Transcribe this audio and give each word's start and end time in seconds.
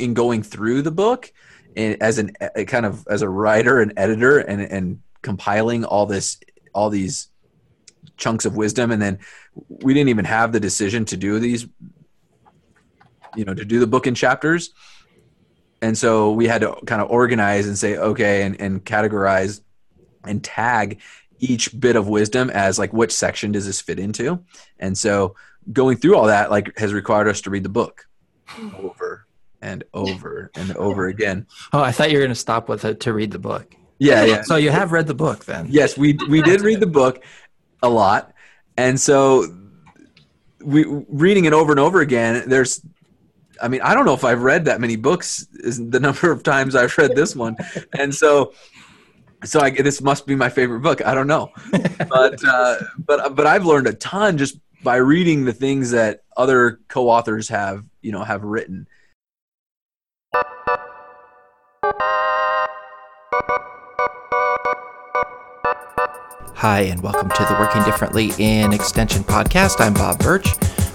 in 0.00 0.14
going 0.14 0.42
through 0.42 0.82
the 0.82 0.90
book 0.90 1.32
and 1.76 2.02
as 2.02 2.18
an 2.18 2.32
a 2.54 2.64
kind 2.64 2.86
of 2.86 3.06
as 3.08 3.22
a 3.22 3.28
writer 3.28 3.80
and 3.80 3.92
editor 3.96 4.38
and 4.38 4.60
and 4.60 5.00
compiling 5.22 5.84
all 5.84 6.06
this 6.06 6.38
all 6.74 6.90
these 6.90 7.28
chunks 8.16 8.44
of 8.44 8.56
wisdom. 8.56 8.90
And 8.90 9.00
then 9.00 9.18
we 9.68 9.94
didn't 9.94 10.10
even 10.10 10.24
have 10.24 10.52
the 10.52 10.60
decision 10.60 11.04
to 11.06 11.16
do 11.16 11.38
these 11.38 11.66
you 13.36 13.44
know 13.44 13.54
to 13.54 13.64
do 13.64 13.80
the 13.80 13.86
book 13.86 14.06
in 14.06 14.14
chapters. 14.14 14.70
And 15.82 15.96
so 15.96 16.32
we 16.32 16.46
had 16.46 16.60
to 16.60 16.76
kind 16.86 17.00
of 17.00 17.10
organize 17.10 17.66
and 17.66 17.78
say 17.78 17.96
okay 17.96 18.42
and, 18.42 18.60
and 18.60 18.84
categorize 18.84 19.62
and 20.24 20.44
tag 20.44 21.00
each 21.38 21.78
bit 21.78 21.96
of 21.96 22.06
wisdom 22.06 22.50
as 22.50 22.78
like 22.78 22.92
which 22.92 23.12
section 23.12 23.52
does 23.52 23.64
this 23.64 23.80
fit 23.80 23.98
into? 23.98 24.44
And 24.78 24.96
so 24.96 25.36
going 25.72 25.96
through 25.96 26.16
all 26.16 26.26
that 26.26 26.50
like 26.50 26.76
has 26.78 26.92
required 26.92 27.28
us 27.28 27.40
to 27.42 27.50
read 27.50 27.62
the 27.62 27.70
book 27.70 28.06
over 28.78 29.26
and 29.62 29.84
over 29.94 30.50
and 30.56 30.76
over 30.76 31.08
again. 31.08 31.46
Oh, 31.72 31.80
I 31.82 31.92
thought 31.92 32.10
you 32.10 32.18
were 32.18 32.22
going 32.22 32.30
to 32.30 32.34
stop 32.34 32.68
with 32.68 32.84
it 32.84 33.00
to 33.00 33.12
read 33.12 33.30
the 33.30 33.38
book. 33.38 33.74
yeah 33.98 34.24
yeah. 34.24 34.42
So 34.42 34.56
you 34.56 34.70
have 34.70 34.92
read 34.92 35.06
the 35.06 35.14
book 35.14 35.44
then? 35.44 35.66
yes 35.68 35.96
we 35.96 36.18
we 36.28 36.42
did 36.42 36.60
read 36.62 36.80
the 36.80 36.86
book 36.86 37.22
a 37.82 37.88
lot. 37.88 38.32
And 38.76 38.98
so 38.98 39.46
we 40.62 40.84
reading 41.08 41.44
it 41.46 41.52
over 41.52 41.72
and 41.72 41.80
over 41.80 42.00
again 42.00 42.46
there's 42.46 42.82
i 43.62 43.68
mean 43.68 43.80
i 43.80 43.94
don't 43.94 44.04
know 44.04 44.12
if 44.12 44.24
i've 44.24 44.42
read 44.42 44.66
that 44.66 44.78
many 44.78 44.94
books 44.94 45.46
is 45.54 45.78
the 45.88 45.98
number 45.98 46.30
of 46.30 46.42
times 46.42 46.74
i've 46.74 46.96
read 46.98 47.14
this 47.16 47.34
one. 47.34 47.56
And 47.98 48.14
so 48.14 48.52
so 49.42 49.60
I, 49.60 49.70
this 49.70 50.02
must 50.02 50.26
be 50.26 50.34
my 50.34 50.50
favorite 50.50 50.80
book. 50.80 51.04
I 51.06 51.14
don't 51.14 51.26
know. 51.26 51.50
But 51.72 52.44
uh, 52.46 52.76
but 52.98 53.34
but 53.34 53.46
i've 53.46 53.64
learned 53.64 53.86
a 53.86 53.94
ton 53.94 54.36
just 54.36 54.58
by 54.82 54.96
reading 54.96 55.44
the 55.44 55.52
things 55.52 55.90
that 55.92 56.24
other 56.36 56.80
co-authors 56.88 57.48
have 57.48 57.84
you 58.02 58.12
know 58.12 58.24
have 58.24 58.44
written 58.44 58.86
Hi, 66.54 66.82
and 66.90 67.02
welcome 67.02 67.30
to 67.30 67.44
the 67.44 67.56
Working 67.58 67.82
Differently 67.84 68.30
in 68.38 68.72
Extension 68.72 69.24
podcast. 69.24 69.80
I'm 69.80 69.94
Bob 69.94 70.18
Birch. 70.20 70.46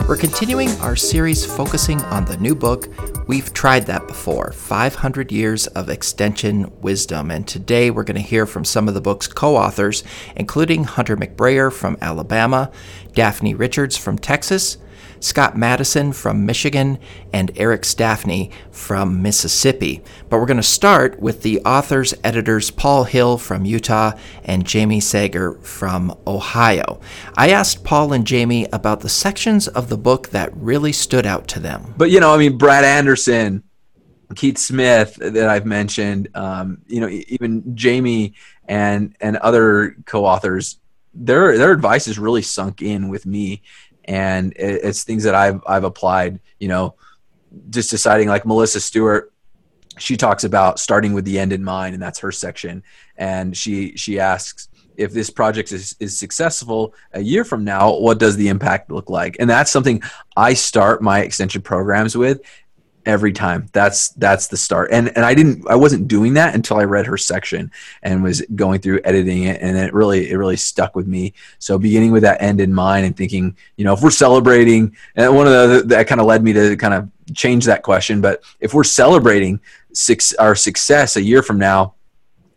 We're 0.08 0.16
continuing 0.18 0.70
our 0.82 0.96
series 0.96 1.46
focusing 1.46 2.00
on 2.04 2.26
the 2.26 2.38
new 2.38 2.56
book, 2.56 2.88
We've 3.28 3.52
Tried 3.54 3.88
That 3.88 4.08
Before 4.08 4.52
500 4.52 5.32
Years 5.32 5.68
of 5.68 5.90
Extension 5.90 6.72
Wisdom. 6.82 7.32
And 7.32 7.48
today 7.48 7.92
we're 7.92 8.04
going 8.04 8.22
to 8.22 8.22
hear 8.22 8.46
from 8.46 8.64
some 8.64 8.88
of 8.88 8.94
the 8.94 9.02
book's 9.02 9.28
co 9.28 9.58
authors, 9.58 10.04
including 10.36 10.84
Hunter 10.86 11.18
McBrayer 11.18 11.74
from 11.74 11.98
Alabama, 12.02 12.72
Daphne 13.14 13.56
Richards 13.56 13.98
from 13.98 14.18
Texas, 14.18 14.78
Scott 15.26 15.58
Madison 15.58 16.14
from 16.14 16.46
Michigan, 16.46 17.00
and 17.34 17.52
Eric 17.56 17.82
Stafne 17.82 18.52
from 18.70 19.24
Mississippi. 19.24 20.04
But 20.30 20.40
we're 20.40 20.46
going 20.46 20.58
to 20.58 20.64
start 20.64 21.20
with 21.20 21.42
the 21.42 21.60
authors, 21.62 22.14
editors 22.24 22.70
Paul 22.70 23.06
Hill 23.06 23.40
from 23.40 23.66
Utah 23.66 24.12
and 24.44 24.68
Jamie 24.68 25.00
Seger 25.00 25.60
from 25.64 26.16
Ohio. 26.28 27.02
I 27.36 27.50
asked 27.50 27.84
Paul 27.84 28.14
and 28.14 28.28
Jamie 28.28 28.68
about 28.72 29.00
the 29.00 29.10
sections 29.10 29.68
of 29.68 29.90
the 29.90 29.98
book 29.98 30.30
that 30.30 30.56
really 30.56 30.92
stood 30.92 31.26
out 31.26 31.48
to 31.50 31.60
them. 31.60 31.96
but 31.98 32.12
you 32.12 32.20
know, 32.20 32.32
I 32.32 32.38
mean, 32.38 32.60
Brad 32.60 32.86
Anderson, 32.86 33.64
Keith 34.36 34.60
Smith 34.60 35.16
that 35.16 35.50
I've 35.50 35.66
mentioned, 35.66 36.30
um, 36.36 36.84
you 36.86 37.00
know, 37.00 37.10
even 37.10 37.76
Jamie 37.76 38.36
and 38.68 39.16
and 39.20 39.38
other 39.38 39.96
co-authors, 40.06 40.80
their 41.16 41.58
their 41.58 41.72
advice 41.72 42.08
is 42.08 42.20
really 42.20 42.42
sunk 42.42 42.82
in 42.82 43.08
with 43.08 43.26
me, 43.26 43.62
and 44.06 44.54
it's 44.56 45.04
things 45.04 45.24
that 45.24 45.36
I've 45.36 45.62
I've 45.68 45.84
applied. 45.84 46.40
You 46.60 46.68
know, 46.68 46.96
just 47.70 47.90
deciding 47.90 48.28
like 48.28 48.46
Melissa 48.46 48.80
Stewart, 48.80 49.34
she 49.98 50.18
talks 50.18 50.44
about 50.44 50.80
starting 50.80 51.14
with 51.14 51.26
the 51.26 51.40
end 51.40 51.54
in 51.54 51.64
mind, 51.64 51.94
and 51.94 52.02
that's 52.02 52.20
her 52.20 52.32
section, 52.32 52.84
and 53.18 53.56
she 53.56 53.96
she 53.98 54.20
asks 54.20 54.70
if 54.98 55.12
this 55.12 55.30
project 55.30 55.72
is, 55.72 55.96
is 56.00 56.18
successful 56.18 56.94
a 57.14 57.22
year 57.22 57.44
from 57.44 57.64
now 57.64 57.98
what 57.98 58.18
does 58.18 58.38
the 58.38 58.48
impact 58.48 58.92
look 58.92 59.10
like 59.10 59.36
and 59.40 59.50
that's 59.50 59.72
something 59.72 60.02
i 60.38 60.54
start 60.54 61.02
my 61.02 61.20
extension 61.20 61.62
programs 61.62 62.16
with 62.16 62.42
every 63.06 63.32
time. 63.32 63.68
That's 63.72 64.10
that's 64.10 64.48
the 64.48 64.58
start. 64.58 64.90
And 64.92 65.10
and 65.16 65.26
i 65.26 65.34
didn't 65.34 65.68
i 65.70 65.76
wasn't 65.76 66.08
doing 66.08 66.34
that 66.36 66.56
until 66.56 66.78
i 66.78 66.84
read 66.84 67.06
her 67.06 67.18
section 67.18 67.72
and 68.04 68.24
was 68.24 68.42
going 68.56 68.82
through 68.82 69.02
editing 69.04 69.44
it 69.44 69.62
and 69.62 69.78
it 69.78 69.94
really 69.94 70.30
it 70.30 70.36
really 70.36 70.58
stuck 70.58 70.96
with 70.96 71.08
me. 71.08 71.34
So 71.60 71.78
beginning 71.78 72.12
with 72.12 72.24
that 72.24 72.42
end 72.42 72.62
in 72.62 72.74
mind 72.74 73.06
and 73.06 73.16
thinking 73.16 73.56
you 73.78 73.86
know 73.86 73.94
if 73.94 74.02
we're 74.02 74.12
celebrating 74.12 74.96
and 75.16 75.36
one 75.36 75.48
of 75.48 75.54
the 75.70 75.84
that 75.88 76.08
kind 76.08 76.22
of 76.22 76.28
led 76.28 76.44
me 76.44 76.54
to 76.54 76.76
kind 76.78 76.94
of 76.94 77.10
change 77.34 77.66
that 77.66 77.82
question 77.82 78.22
but 78.22 78.44
if 78.60 78.74
we're 78.74 78.84
celebrating 78.84 79.60
six 79.94 80.34
our 80.36 80.56
success 80.56 81.16
a 81.16 81.22
year 81.22 81.42
from 81.42 81.58
now 81.58 81.96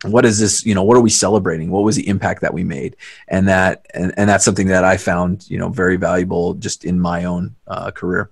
what 0.05 0.25
is 0.25 0.39
this 0.39 0.65
you 0.65 0.73
know 0.73 0.83
what 0.83 0.95
are 0.97 1.01
we 1.01 1.09
celebrating? 1.09 1.69
What 1.71 1.83
was 1.83 1.95
the 1.95 2.07
impact 2.07 2.41
that 2.41 2.53
we 2.53 2.63
made? 2.63 2.95
And 3.27 3.47
that 3.47 3.85
and, 3.93 4.13
and 4.17 4.29
that's 4.29 4.45
something 4.45 4.67
that 4.67 4.83
i 4.83 4.97
found 4.97 5.49
you 5.49 5.57
know 5.57 5.69
very 5.69 5.97
valuable 5.97 6.53
just 6.53 6.85
in 6.85 6.99
my 6.99 7.25
own 7.25 7.55
uh, 7.67 7.91
career 7.91 8.31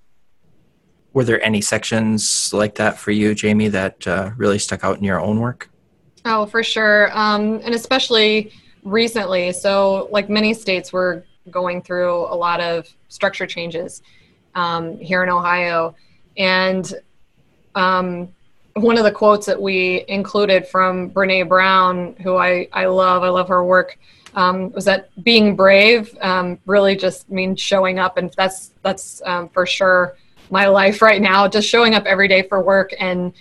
Were 1.18 1.24
there 1.24 1.44
any 1.44 1.62
sections 1.62 2.54
like 2.54 2.76
that 2.76 3.00
for 3.00 3.10
you, 3.10 3.34
Jamie, 3.34 3.70
that 3.70 4.06
uh, 4.06 4.30
really 4.38 4.60
stuck 4.60 4.84
out 4.84 5.00
in 5.00 5.04
your 5.04 5.20
own 5.20 5.40
work? 5.40 5.68
Oh, 6.26 6.46
for 6.46 6.62
sure. 6.62 7.10
Um, 7.12 7.60
and 7.64 7.74
especially 7.74 8.52
recently. 8.84 9.52
So, 9.52 10.10
like 10.12 10.30
many 10.30 10.54
states, 10.54 10.94
we're 10.94 11.24
going 11.50 11.82
through 11.82 12.14
a 12.28 12.38
lot 12.38 12.62
of 12.62 12.88
structure 13.08 13.48
changes 13.48 14.04
um, 14.54 15.00
here 15.00 15.24
in 15.24 15.30
Ohio. 15.30 15.96
And 16.38 16.94
um, 17.74 18.28
one 18.76 19.00
of 19.00 19.04
the 19.04 19.12
quotes 19.12 19.48
that 19.48 19.60
we 19.60 20.06
included 20.08 20.68
from 20.68 21.10
Brene 21.10 21.50
Brown, 21.50 22.16
who 22.22 22.38
I, 22.38 22.68
I 22.74 22.86
love, 22.86 23.24
I 23.24 23.30
love 23.30 23.48
her 23.48 23.64
work, 23.64 23.98
um, 24.36 24.72
was 24.72 24.86
that 24.86 25.10
being 25.24 25.56
brave 25.56 26.16
um, 26.22 26.60
really 26.68 26.96
just 26.96 27.28
means 27.32 27.60
showing 27.60 27.98
up. 27.98 28.18
And 28.18 28.32
that's, 28.38 28.74
that's 28.84 29.20
um, 29.26 29.50
for 29.50 29.66
sure 29.66 30.16
my 30.50 30.68
life 30.68 31.02
right 31.02 31.22
now, 31.22 31.48
just 31.48 31.68
showing 31.68 31.96
up 31.96 32.06
every 32.06 32.28
day 32.28 32.42
for 32.42 32.62
work 32.62 32.94
and 33.00 33.34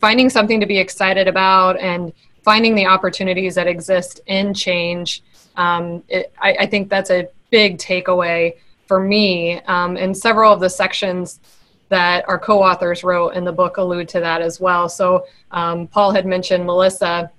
finding 0.00 0.30
something 0.30 0.60
to 0.60 0.66
be 0.66 0.78
excited 0.78 1.28
about 1.28 1.78
and 1.78 2.12
finding 2.42 2.74
the 2.74 2.86
opportunities 2.86 3.54
that 3.54 3.66
exist 3.66 4.20
in 4.26 4.54
change. 4.54 5.22
Um, 5.56 6.02
it, 6.08 6.32
I, 6.40 6.56
I 6.60 6.66
think 6.66 6.88
that's 6.88 7.10
a 7.10 7.28
big 7.50 7.78
takeaway 7.78 8.54
for 8.86 9.00
me. 9.00 9.60
Um, 9.62 9.96
and 9.96 10.16
several 10.16 10.52
of 10.52 10.60
the 10.60 10.70
sections 10.70 11.40
that 11.88 12.28
our 12.28 12.38
co-authors 12.38 13.02
wrote 13.02 13.30
in 13.30 13.44
the 13.44 13.52
book 13.52 13.76
allude 13.76 14.08
to 14.10 14.20
that 14.20 14.40
as 14.40 14.60
well. 14.60 14.88
So 14.88 15.26
um, 15.50 15.86
Paul 15.86 16.12
had 16.12 16.26
mentioned 16.26 16.64
Melissa, 16.64 17.30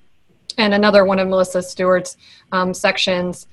and 0.58 0.74
another 0.74 1.06
one 1.06 1.20
of 1.20 1.28
Melissa 1.28 1.62
Stewart's 1.62 2.18
um, 2.52 2.74
sections 2.74 3.48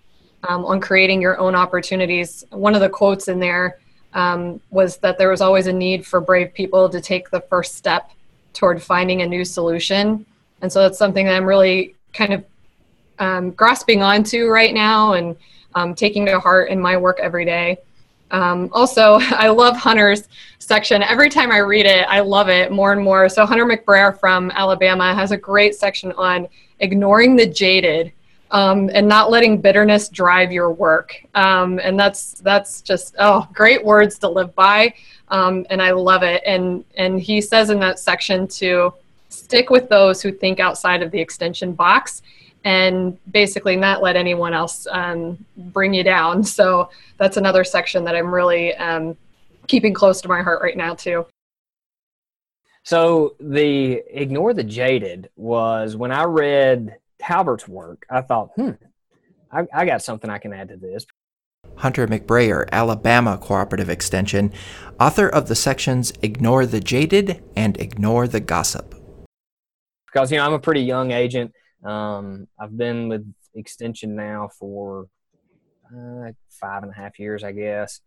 um, 0.49 0.65
on 0.65 0.81
creating 0.81 1.21
your 1.21 1.39
own 1.39 1.55
opportunities. 1.55 2.45
One 2.51 2.75
of 2.75 2.81
the 2.81 2.89
quotes 2.89 3.29
in 3.29 3.39
there 3.39 3.79
um, 4.17 4.61
was 4.71 4.97
that 4.97 5.19
there 5.19 5.29
was 5.29 5.43
always 5.43 5.67
a 5.67 5.73
need 5.73 6.05
for 6.05 6.21
brave 6.21 6.53
people 6.55 6.89
to 6.89 7.01
take 7.01 7.31
the 7.31 7.43
first 7.43 7.75
step 7.75 8.11
toward 8.55 8.83
finding 8.83 9.21
a 9.21 9.27
new 9.27 9.45
solution. 9.45 10.25
And 10.63 10.73
so 10.73 10.81
that's 10.81 10.99
something 10.99 11.27
that 11.27 11.37
I'm 11.37 11.45
really 11.45 11.95
kind 12.15 12.33
of 12.33 12.45
um, 13.19 13.51
grasping 13.51 14.03
onto 14.03 14.49
right 14.49 14.73
now 14.73 15.13
and 15.13 15.37
um, 15.75 15.95
taking 15.95 16.25
to 16.27 16.41
heart 16.41 16.71
in 16.71 16.81
my 16.81 16.97
work 16.97 17.21
every 17.21 17.45
day. 17.45 17.77
Um, 18.31 18.71
also, 18.73 19.19
I 19.21 19.49
love 19.49 19.77
Hunter's 19.77 20.29
section. 20.59 21.03
Every 21.03 21.29
time 21.29 21.53
I 21.53 21.59
read 21.59 21.85
it, 21.85 22.07
I 22.09 22.21
love 22.21 22.49
it 22.49 22.73
more 22.73 22.93
and 22.93 23.05
more. 23.05 23.29
So, 23.29 23.45
Hunter 23.45 23.67
McBrayer 23.67 24.19
from 24.19 24.51
Alabama 24.53 25.15
has 25.15 25.31
a 25.31 25.37
great 25.37 25.75
section 25.75 26.13
on 26.13 26.49
ignoring 26.81 27.37
the 27.37 27.47
jaded 27.47 28.13
um, 28.51 28.91
and 28.93 29.09
not 29.09 29.31
letting 29.31 29.61
bitterness 29.61 30.09
drive 30.09 30.53
your 30.53 30.71
work. 30.71 31.25
Um, 31.35 31.79
and 31.79 31.99
that's 31.99 32.35
that's 32.35 32.83
just 32.83 33.15
oh, 33.19 33.47
great 33.53 33.85
words 33.85 34.19
to 34.21 34.29
live 34.29 34.55
by, 34.55 34.95
um, 35.29 35.67
and 35.71 35.83
I 35.83 35.91
love 35.91 36.23
it. 36.23 36.43
And 36.47 36.85
and 36.97 37.21
he 37.21 37.41
says 37.41 37.71
in 37.71 37.81
that 37.81 37.99
section 37.99 38.47
to 38.49 38.95
stick 39.29 39.71
with 39.71 39.89
those 39.89 40.23
who 40.23 40.33
think 40.33 40.61
outside 40.61 41.03
of 41.03 41.11
the 41.11 41.21
extension 41.21 41.73
box 41.73 42.23
and 42.65 43.17
basically 43.31 43.77
not 43.77 44.03
let 44.03 44.17
anyone 44.17 44.53
else 44.53 44.89
um, 44.91 45.39
bring 45.57 45.95
you 45.95 46.03
down. 46.03 46.43
So 46.43 46.91
that's 47.17 47.37
another 47.37 47.63
section 47.63 48.03
that 48.05 48.17
I'm 48.17 48.35
really 48.35 48.75
um, 48.75 49.17
keeping 49.69 49.95
close 49.95 50.21
to 50.23 50.29
my 50.29 50.43
heart 50.43 50.63
right 50.63 50.77
now 50.77 50.95
too. 50.95 51.27
So 52.83 53.35
the 53.41 54.03
ignore 54.11 54.55
the 54.55 54.65
jaded 54.65 55.31
was 55.37 55.97
when 55.97 56.13
I 56.13 56.25
read 56.25 56.97
Talbert's 57.27 57.67
work, 57.67 58.07
I 58.09 58.21
thought, 58.21 58.51
hmm, 58.55 58.73
I, 59.51 59.67
I 59.75 59.85
got 59.85 60.03
something 60.03 60.31
I 60.31 60.39
can 60.39 60.53
add 60.53 60.69
to 60.69 60.77
this. 60.77 61.07
Hunter 61.77 62.07
McBrayer, 62.07 62.69
Alabama 62.71 63.37
Cooperative 63.37 63.91
Extension, 63.91 64.53
author 65.01 65.29
of 65.29 65.49
the 65.49 65.57
sections 65.57 66.13
Ignore 66.23 66.67
the 66.67 66.81
Jaded 66.81 67.43
and 67.57 67.79
Ignore 67.81 68.29
the 68.29 68.41
Gossip. 68.41 68.95
Because 70.07 70.31
you 70.31 70.39
know 70.39 70.47
I'm 70.47 70.53
a 70.53 70.59
pretty 70.59 70.83
young 70.83 71.11
agent. 71.11 71.53
Um, 71.85 72.47
I've 72.59 72.77
been 72.77 73.09
with 73.09 73.35
Extension 73.55 74.15
now 74.15 74.49
for 74.59 75.09
uh, 75.87 76.31
five 76.49 76.83
and 76.85 76.93
a 76.93 76.95
half 76.95 77.19
years, 77.19 77.43
I 77.43 77.53
guess, 77.53 78.01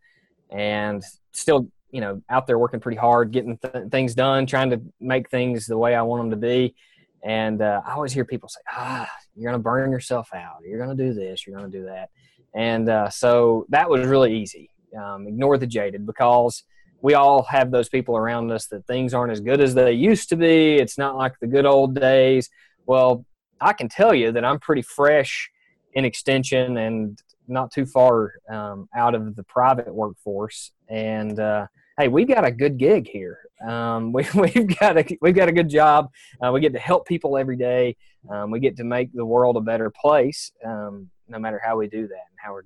and 0.50 1.04
still 1.33 1.69
you 1.92 2.01
know 2.01 2.22
out 2.30 2.48
there 2.48 2.57
working 2.57 2.80
pretty 2.80 2.98
hard, 2.98 3.31
getting 3.31 3.57
th- 3.57 3.89
things 3.92 4.15
done, 4.15 4.45
trying 4.45 4.69
to 4.69 4.81
make 5.00 5.30
things 5.30 5.65
the 5.65 5.77
way 5.77 5.94
I 5.94 6.04
want 6.04 6.24
them 6.24 6.31
to 6.31 6.48
be. 6.48 6.75
And 7.24 7.62
uh, 7.62 7.81
I 7.86 7.94
always 7.94 8.13
hear 8.13 8.25
people 8.25 8.50
say, 8.50 8.62
"Ah, 8.71 9.10
you're 9.36 9.51
going 9.51 9.60
to 9.60 9.63
burn 9.63 9.92
yourself 9.92 10.30
out. 10.33 10.62
You're 10.66 10.83
going 10.83 10.95
to 10.95 11.04
do 11.04 11.13
this. 11.13 11.45
You're 11.45 11.57
going 11.57 11.71
to 11.71 11.77
do 11.77 11.86
that." 11.86 12.10
And 12.54 12.89
uh, 12.89 13.10
so 13.10 13.66
that 13.69 13.89
was 13.89 14.06
really 14.06 14.38
easy. 14.38 14.69
Um, 14.98 15.27
ignore 15.27 15.57
the 15.57 15.68
jaded 15.68 16.06
because 16.06 16.63
we 17.01 17.13
all 17.13 17.44
have 17.44 17.71
those 17.71 17.89
people 17.89 18.18
around 18.18 18.51
us 18.51 18.68
that 18.68 18.86
things 18.86 19.13
aren't 19.13 19.31
as 19.31 19.39
good 19.39 19.62
as 19.62 19.74
they 19.74 19.94
used 19.94 20.30
to 20.30 20.36
be. 20.36 20.75
It's 20.75 20.98
not 20.98 21.16
like 21.16 21.33
the 21.39 21.48
good 21.48 21.66
old 21.66 21.95
days. 21.95 22.50
Well, 22.86 23.25
I 23.62 23.74
can 23.74 23.88
tell 23.88 24.13
you 24.13 24.31
that 24.31 24.44
I'm 24.44 24.60
pretty 24.60 24.81
fresh 24.81 25.50
in 25.94 26.06
extension 26.06 26.77
and 26.77 27.22
not 27.48 27.72
too 27.72 27.86
far 27.86 28.33
um, 28.50 28.88
out 28.95 29.15
of 29.15 29.36
the 29.36 29.44
private 29.44 29.94
workforce. 29.94 30.72
And 30.88 31.39
uh, 31.39 31.68
hey, 32.00 32.07
we've 32.07 32.30
got 32.30 32.46
a 32.46 32.51
good 32.51 32.78
gig 32.78 33.10
here. 33.10 33.40
Um, 33.68 34.13
we, 34.13 34.24
have 34.24 34.80
got 34.80 34.98
a 34.98 35.18
we've 35.22 35.36
got 35.36 35.50
a 35.50 35.51
good 35.51 35.69
job. 35.69 36.10
Uh, 36.42 36.51
we 36.51 36.62
get 36.62 36.74
to 36.74 36.80
help 36.80 37.06
people 37.06 37.38
every 37.38 37.57
day. 37.57 37.98
Um, 38.30 38.51
we 38.51 38.60
get 38.60 38.78
to 38.78 38.84
make 38.84 39.13
the 39.13 39.25
world 39.25 39.57
a 39.57 39.62
better 39.62 39.90
place, 39.90 40.51
um, 40.66 41.10
no 41.28 41.40
matter 41.40 41.62
how 41.63 41.78
we 41.78 41.88
do 41.88 42.07
that 42.07 42.25
and 42.30 42.38
how 42.38 42.54
we're 42.54 42.63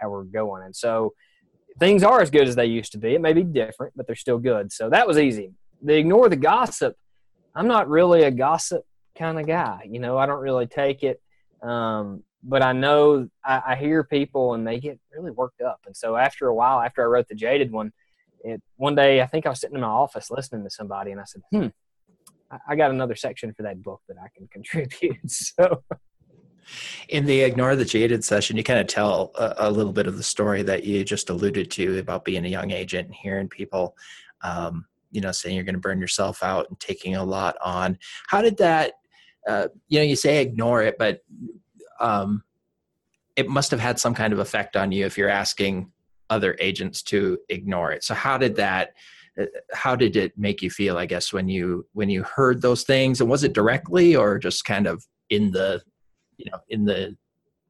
how 0.00 0.10
we're 0.10 0.24
going. 0.24 0.62
And 0.64 0.76
so 0.76 1.14
things 1.78 2.02
are 2.02 2.20
as 2.20 2.30
good 2.30 2.46
as 2.46 2.56
they 2.56 2.66
used 2.66 2.92
to 2.92 2.98
be. 2.98 3.14
It 3.14 3.20
may 3.20 3.32
be 3.32 3.42
different, 3.42 3.94
but 3.96 4.06
they're 4.06 4.16
still 4.16 4.38
good. 4.38 4.70
So 4.72 4.90
that 4.90 5.06
was 5.06 5.18
easy. 5.18 5.52
They 5.80 5.98
ignore 5.98 6.28
the 6.28 6.36
gossip. 6.36 6.96
I'm 7.54 7.68
not 7.68 7.88
really 7.88 8.24
a 8.24 8.30
gossip 8.30 8.84
kind 9.16 9.38
of 9.38 9.46
guy. 9.46 9.88
You 9.88 10.00
know, 10.00 10.18
I 10.18 10.26
don't 10.26 10.40
really 10.40 10.66
take 10.66 11.02
it. 11.02 11.22
Um, 11.62 12.22
but 12.42 12.62
I 12.62 12.72
know 12.72 13.28
I, 13.42 13.62
I, 13.68 13.76
hear 13.76 14.04
people 14.04 14.52
and 14.52 14.66
they 14.66 14.78
get 14.78 15.00
really 15.16 15.30
worked 15.30 15.62
up. 15.62 15.80
And 15.86 15.96
so 15.96 16.14
after 16.14 16.48
a 16.48 16.54
while, 16.54 16.78
after 16.78 17.02
I 17.02 17.06
wrote 17.06 17.26
the 17.26 17.34
jaded 17.34 17.72
one, 17.72 17.90
it 18.44 18.62
one 18.76 18.94
day 18.94 19.20
I 19.20 19.26
think 19.26 19.46
I 19.46 19.50
was 19.50 19.60
sitting 19.60 19.76
in 19.76 19.80
my 19.80 19.88
office 19.88 20.30
listening 20.30 20.64
to 20.64 20.70
somebody 20.70 21.10
and 21.10 21.20
I 21.20 21.24
said, 21.24 21.42
"Hmm, 21.50 21.66
I, 22.68 22.76
got 22.76 22.90
another 22.90 23.16
section 23.16 23.52
for 23.54 23.62
that 23.62 23.82
book 23.82 24.02
that 24.08 24.16
I 24.22 24.28
can 24.36 24.46
contribute." 24.52 25.30
so 25.30 25.82
in 27.08 27.26
the 27.26 27.40
ignore 27.40 27.76
the 27.76 27.84
jaded 27.84 28.24
session, 28.24 28.56
you 28.56 28.62
kind 28.62 28.80
of 28.80 28.86
tell 28.86 29.32
a, 29.36 29.54
a, 29.58 29.70
little 29.70 29.92
bit 29.92 30.06
of 30.06 30.16
the 30.16 30.22
story 30.22 30.62
that 30.62 30.84
you 30.84 31.04
just 31.04 31.30
alluded 31.30 31.70
to 31.72 31.98
about 31.98 32.24
being 32.24 32.44
a 32.44 32.48
young 32.48 32.70
agent 32.70 33.06
and 33.06 33.14
hearing 33.14 33.48
people, 33.48 33.96
um, 34.42 34.86
you 35.10 35.20
know, 35.20 35.32
saying 35.32 35.54
you're 35.54 35.64
going 35.64 35.74
to 35.74 35.80
burn 35.80 36.00
yourself 36.00 36.42
out 36.42 36.68
and 36.68 36.80
taking 36.80 37.16
a 37.16 37.24
lot 37.24 37.56
on. 37.64 37.98
How 38.28 38.40
did 38.40 38.56
that? 38.58 38.94
Uh, 39.46 39.68
you 39.88 39.98
know, 39.98 40.04
you 40.04 40.16
say 40.16 40.40
ignore 40.40 40.82
it, 40.82 40.96
but 40.98 41.20
um, 42.00 42.42
it 43.36 43.48
must 43.48 43.70
have 43.70 43.80
had 43.80 43.98
some 43.98 44.14
kind 44.14 44.32
of 44.32 44.38
effect 44.38 44.76
on 44.76 44.90
you 44.92 45.04
if 45.04 45.18
you're 45.18 45.28
asking 45.28 45.92
other 46.30 46.56
agents 46.60 47.02
to 47.02 47.38
ignore 47.48 47.92
it. 47.92 48.04
So 48.04 48.14
how 48.14 48.38
did 48.38 48.56
that? 48.56 48.94
Uh, 49.40 49.46
how 49.72 49.96
did 49.96 50.16
it 50.16 50.36
make 50.38 50.62
you 50.62 50.70
feel? 50.70 50.96
I 50.96 51.06
guess 51.06 51.32
when 51.32 51.48
you 51.48 51.86
when 51.92 52.08
you 52.08 52.22
heard 52.22 52.62
those 52.62 52.84
things, 52.84 53.20
and 53.20 53.28
was 53.28 53.44
it 53.44 53.52
directly 53.52 54.16
or 54.16 54.38
just 54.38 54.64
kind 54.64 54.86
of 54.86 55.04
in 55.30 55.50
the 55.50 55.82
you 56.36 56.50
know 56.50 56.58
in 56.68 56.84
the 56.84 57.16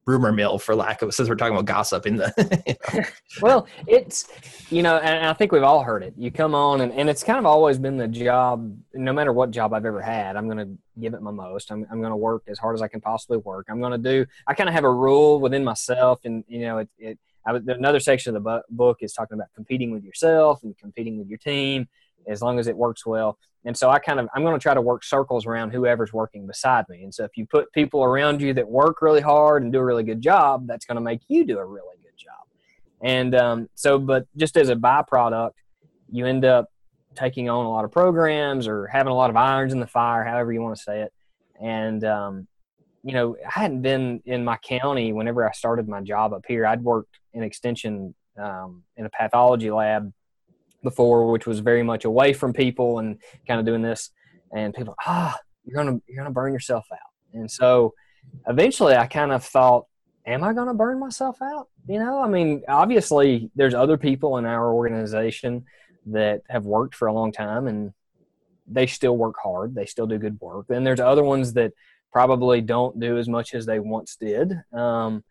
rumor 0.05 0.31
mill 0.31 0.59
for 0.59 0.75
lack 0.75 1.01
of 1.01 1.13
since 1.13 1.27
we're 1.27 1.35
talking 1.35 1.55
about 1.55 1.65
gossip 1.65 2.05
in 2.05 2.15
the 2.15 2.31
you 2.67 2.73
know. 2.99 3.05
well 3.41 3.67
it's 3.87 4.27
you 4.69 4.83
know 4.83 4.97
and 4.97 5.25
i 5.25 5.33
think 5.33 5.51
we've 5.51 5.63
all 5.63 5.81
heard 5.81 6.03
it 6.03 6.13
you 6.15 6.29
come 6.29 6.53
on 6.53 6.81
and, 6.81 6.91
and 6.93 7.09
it's 7.09 7.23
kind 7.23 7.39
of 7.39 7.45
always 7.45 7.79
been 7.79 7.97
the 7.97 8.07
job 8.07 8.77
no 8.93 9.11
matter 9.11 9.33
what 9.33 9.49
job 9.49 9.73
i've 9.73 9.85
ever 9.85 10.01
had 10.01 10.35
i'm 10.35 10.47
going 10.47 10.59
to 10.59 10.77
give 11.01 11.15
it 11.15 11.21
my 11.21 11.31
most 11.31 11.71
i'm, 11.71 11.87
I'm 11.91 12.01
going 12.01 12.11
to 12.11 12.17
work 12.17 12.43
as 12.47 12.59
hard 12.59 12.75
as 12.75 12.83
i 12.83 12.87
can 12.87 13.01
possibly 13.01 13.37
work 13.37 13.65
i'm 13.69 13.79
going 13.79 13.93
to 13.93 13.97
do 13.97 14.25
i 14.45 14.53
kind 14.53 14.69
of 14.69 14.75
have 14.75 14.83
a 14.83 14.93
rule 14.93 15.39
within 15.39 15.63
myself 15.63 16.19
and 16.23 16.43
you 16.47 16.59
know 16.59 16.79
it, 16.79 16.89
it 16.99 17.19
I, 17.45 17.55
another 17.67 17.99
section 17.99 18.35
of 18.35 18.43
the 18.43 18.61
book 18.69 18.97
is 19.01 19.13
talking 19.13 19.35
about 19.35 19.47
competing 19.55 19.91
with 19.91 20.03
yourself 20.03 20.63
and 20.63 20.77
competing 20.77 21.17
with 21.17 21.27
your 21.27 21.37
team 21.37 21.87
as 22.27 22.41
long 22.41 22.59
as 22.59 22.67
it 22.67 22.75
works 22.75 23.05
well. 23.05 23.37
And 23.65 23.75
so 23.75 23.89
I 23.89 23.99
kind 23.99 24.19
of 24.19 24.27
I'm 24.33 24.43
going 24.43 24.53
to 24.53 24.61
try 24.61 24.73
to 24.73 24.81
work 24.81 25.03
circles 25.03 25.45
around 25.45 25.71
whoever's 25.71 26.13
working 26.13 26.45
beside 26.45 26.85
me. 26.87 27.03
And 27.03 27.13
so 27.13 27.23
if 27.23 27.31
you 27.35 27.45
put 27.45 27.71
people 27.73 28.03
around 28.03 28.41
you 28.41 28.53
that 28.53 28.67
work 28.67 29.01
really 29.01 29.21
hard 29.21 29.63
and 29.63 29.73
do 29.73 29.79
a 29.79 29.83
really 29.83 30.03
good 30.03 30.21
job, 30.21 30.67
that's 30.67 30.85
going 30.85 30.95
to 30.95 31.01
make 31.01 31.21
you 31.27 31.45
do 31.45 31.57
a 31.57 31.65
really 31.65 31.97
good 32.03 32.17
job. 32.17 32.45
And 33.01 33.35
um, 33.35 33.69
so, 33.75 33.97
but 33.97 34.27
just 34.37 34.55
as 34.55 34.69
a 34.69 34.75
byproduct, 34.75 35.53
you 36.11 36.25
end 36.25 36.45
up 36.45 36.69
taking 37.15 37.49
on 37.49 37.65
a 37.65 37.69
lot 37.69 37.85
of 37.85 37.91
programs 37.91 38.67
or 38.67 38.87
having 38.87 39.11
a 39.11 39.15
lot 39.15 39.29
of 39.29 39.35
irons 39.35 39.73
in 39.73 39.79
the 39.79 39.87
fire, 39.87 40.23
however 40.23 40.53
you 40.53 40.61
want 40.61 40.75
to 40.75 40.83
say 40.83 41.01
it. 41.01 41.13
And 41.59 42.03
um, 42.03 42.47
you 43.05 43.13
know, 43.13 43.37
I 43.45 43.59
hadn't 43.59 43.83
been 43.83 44.19
in 44.25 44.43
my 44.43 44.57
county 44.57 45.13
whenever 45.13 45.47
I 45.47 45.51
started 45.51 45.87
my 45.87 46.01
job 46.01 46.33
up 46.33 46.43
here. 46.47 46.65
I'd 46.65 46.83
worked 46.83 47.19
in 47.35 47.43
extension 47.43 48.15
um, 48.35 48.81
in 48.97 49.05
a 49.05 49.09
pathology 49.11 49.69
lab 49.69 50.11
before, 50.81 51.31
which 51.31 51.45
was 51.45 51.59
very 51.59 51.83
much 51.83 52.05
away 52.05 52.33
from 52.33 52.51
people 52.51 52.97
and 52.97 53.19
kind 53.47 53.59
of 53.59 53.65
doing 53.65 53.83
this. 53.83 54.09
And 54.55 54.73
people, 54.73 54.95
ah, 55.05 55.37
you're 55.63 55.75
gonna 55.75 56.01
you're 56.07 56.17
gonna 56.17 56.33
burn 56.33 56.51
yourself 56.51 56.87
out. 56.91 57.11
And 57.33 57.49
so 57.49 57.93
eventually, 58.47 58.95
I 58.95 59.05
kind 59.05 59.31
of 59.31 59.43
thought, 59.43 59.85
am 60.25 60.43
I 60.43 60.53
gonna 60.53 60.73
burn 60.73 60.99
myself 60.99 61.39
out? 61.43 61.67
You 61.87 61.99
know, 61.99 62.19
I 62.19 62.27
mean, 62.27 62.63
obviously, 62.67 63.51
there's 63.55 63.75
other 63.75 63.97
people 63.97 64.37
in 64.37 64.45
our 64.45 64.73
organization 64.73 65.65
that 66.07 66.41
have 66.49 66.65
worked 66.65 66.95
for 66.95 67.07
a 67.07 67.13
long 67.13 67.31
time 67.31 67.67
and 67.67 67.93
they 68.67 68.87
still 68.87 69.15
work 69.15 69.35
hard. 69.41 69.75
They 69.75 69.85
still 69.85 70.07
do 70.07 70.17
good 70.17 70.39
work. 70.41 70.65
Then 70.67 70.83
there's 70.83 70.99
other 70.99 71.23
ones 71.23 71.53
that 71.53 71.71
probably 72.15 72.61
don't 72.61 72.97
do 72.97 73.17
as 73.17 73.27
much 73.27 73.53
as 73.53 73.65
they 73.65 73.77
once 73.77 74.15
did. 74.15 74.53
Um, 74.71 75.21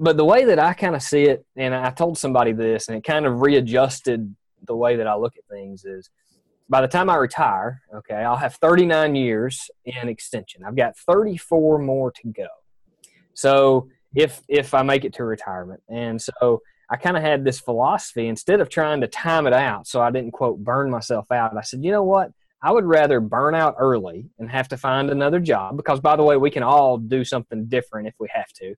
but 0.00 0.16
the 0.16 0.24
way 0.24 0.44
that 0.46 0.58
I 0.58 0.72
kind 0.72 0.96
of 0.96 1.02
see 1.02 1.26
it, 1.26 1.46
and 1.54 1.72
I 1.72 1.90
told 1.90 2.18
somebody 2.18 2.50
this, 2.50 2.88
and 2.88 2.98
it 2.98 3.04
kind 3.04 3.24
of 3.24 3.40
readjusted 3.40 4.34
the 4.66 4.74
way 4.74 4.96
that 4.96 5.06
I 5.06 5.14
look 5.14 5.34
at 5.36 5.44
things 5.48 5.84
is 5.84 6.10
by 6.68 6.80
the 6.80 6.88
time 6.88 7.08
I 7.08 7.14
retire, 7.14 7.82
okay, 7.94 8.16
I'll 8.16 8.34
have 8.34 8.56
39 8.56 9.14
years 9.14 9.70
in 9.84 10.08
extension. 10.08 10.64
I've 10.64 10.74
got 10.74 10.98
34 10.98 11.78
more 11.78 12.10
to 12.10 12.26
go. 12.26 12.48
So 13.34 13.86
if 14.12 14.42
if 14.48 14.74
I 14.74 14.82
make 14.82 15.04
it 15.04 15.12
to 15.14 15.24
retirement, 15.24 15.84
and 15.88 16.20
so 16.20 16.62
I 16.90 16.96
kind 16.96 17.16
of 17.16 17.22
had 17.22 17.44
this 17.44 17.60
philosophy 17.60 18.26
instead 18.26 18.60
of 18.60 18.70
trying 18.70 19.02
to 19.02 19.06
time 19.06 19.46
it 19.46 19.52
out, 19.52 19.86
so 19.86 20.02
I 20.02 20.10
didn't 20.10 20.32
quote 20.32 20.58
burn 20.64 20.90
myself 20.90 21.30
out. 21.30 21.56
I 21.56 21.62
said, 21.62 21.84
you 21.84 21.92
know 21.92 22.02
what? 22.02 22.32
I 22.62 22.72
would 22.72 22.84
rather 22.84 23.20
burn 23.20 23.54
out 23.54 23.76
early 23.78 24.28
and 24.38 24.50
have 24.50 24.68
to 24.68 24.76
find 24.76 25.10
another 25.10 25.40
job 25.40 25.76
because, 25.76 26.00
by 26.00 26.16
the 26.16 26.22
way, 26.22 26.36
we 26.36 26.50
can 26.50 26.62
all 26.62 26.98
do 26.98 27.24
something 27.24 27.66
different 27.66 28.08
if 28.08 28.14
we 28.18 28.28
have 28.32 28.52
to. 28.54 28.74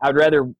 I'd 0.00 0.16
rather 0.16 0.52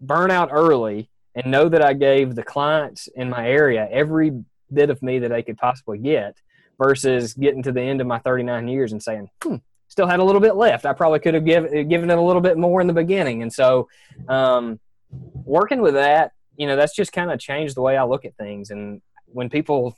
burn 0.00 0.30
out 0.30 0.48
early 0.52 1.10
and 1.34 1.50
know 1.50 1.68
that 1.68 1.84
I 1.84 1.92
gave 1.92 2.34
the 2.34 2.42
clients 2.42 3.08
in 3.08 3.30
my 3.30 3.48
area 3.48 3.88
every 3.90 4.32
bit 4.72 4.90
of 4.90 5.00
me 5.02 5.20
that 5.20 5.30
they 5.30 5.42
could 5.42 5.58
possibly 5.58 5.98
get 5.98 6.36
versus 6.78 7.34
getting 7.34 7.62
to 7.62 7.72
the 7.72 7.82
end 7.82 8.00
of 8.00 8.06
my 8.06 8.18
39 8.18 8.68
years 8.68 8.92
and 8.92 9.02
saying, 9.02 9.28
hmm, 9.42 9.56
still 9.88 10.06
had 10.06 10.18
a 10.18 10.24
little 10.24 10.40
bit 10.40 10.56
left. 10.56 10.86
I 10.86 10.92
probably 10.92 11.20
could 11.20 11.34
have 11.34 11.44
give, 11.44 11.70
given 11.88 12.10
it 12.10 12.18
a 12.18 12.22
little 12.22 12.42
bit 12.42 12.58
more 12.58 12.80
in 12.80 12.86
the 12.86 12.92
beginning. 12.92 13.42
And 13.42 13.52
so, 13.52 13.88
um, 14.28 14.80
working 15.10 15.80
with 15.80 15.94
that, 15.94 16.32
you 16.56 16.66
know, 16.66 16.74
that's 16.74 16.96
just 16.96 17.12
kind 17.12 17.30
of 17.30 17.38
changed 17.38 17.76
the 17.76 17.82
way 17.82 17.96
I 17.96 18.04
look 18.04 18.24
at 18.24 18.36
things. 18.36 18.70
And 18.70 19.00
when 19.26 19.48
people 19.48 19.96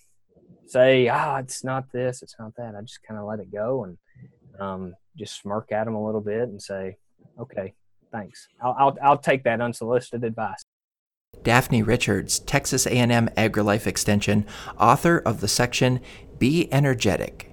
say, 0.69 1.09
ah, 1.09 1.35
oh, 1.35 1.37
it's 1.37 1.65
not 1.65 1.91
this, 1.93 2.23
it's 2.23 2.37
not 2.39 2.55
that, 2.57 2.75
I 2.75 2.81
just 2.83 3.03
kind 3.03 3.19
of 3.19 3.27
let 3.27 3.41
it 3.41 3.53
go 3.53 3.85
and 3.85 3.99
um, 4.61 4.95
just 5.17 5.41
smirk 5.41 5.73
at 5.73 5.85
them 5.85 5.95
a 5.95 6.05
little 6.05 6.21
bit 6.21 6.49
and 6.49 6.61
say, 6.61 6.97
okay, 7.39 7.75
Thanks. 8.11 8.49
I'll, 8.63 8.77
I'll, 8.79 8.99
I'll 9.03 9.19
take 9.19 9.45
that 9.45 9.61
unsolicited 9.61 10.25
advice. 10.25 10.63
Daphne 11.43 11.83
Richards, 11.83 12.39
Texas 12.39 12.87
A&M 12.87 13.29
AgriLife 13.37 13.87
Extension, 13.87 14.47
author 14.79 15.19
of 15.19 15.41
the 15.41 15.49
section 15.49 16.01
Be 16.39 16.73
Energetic. 16.73 17.51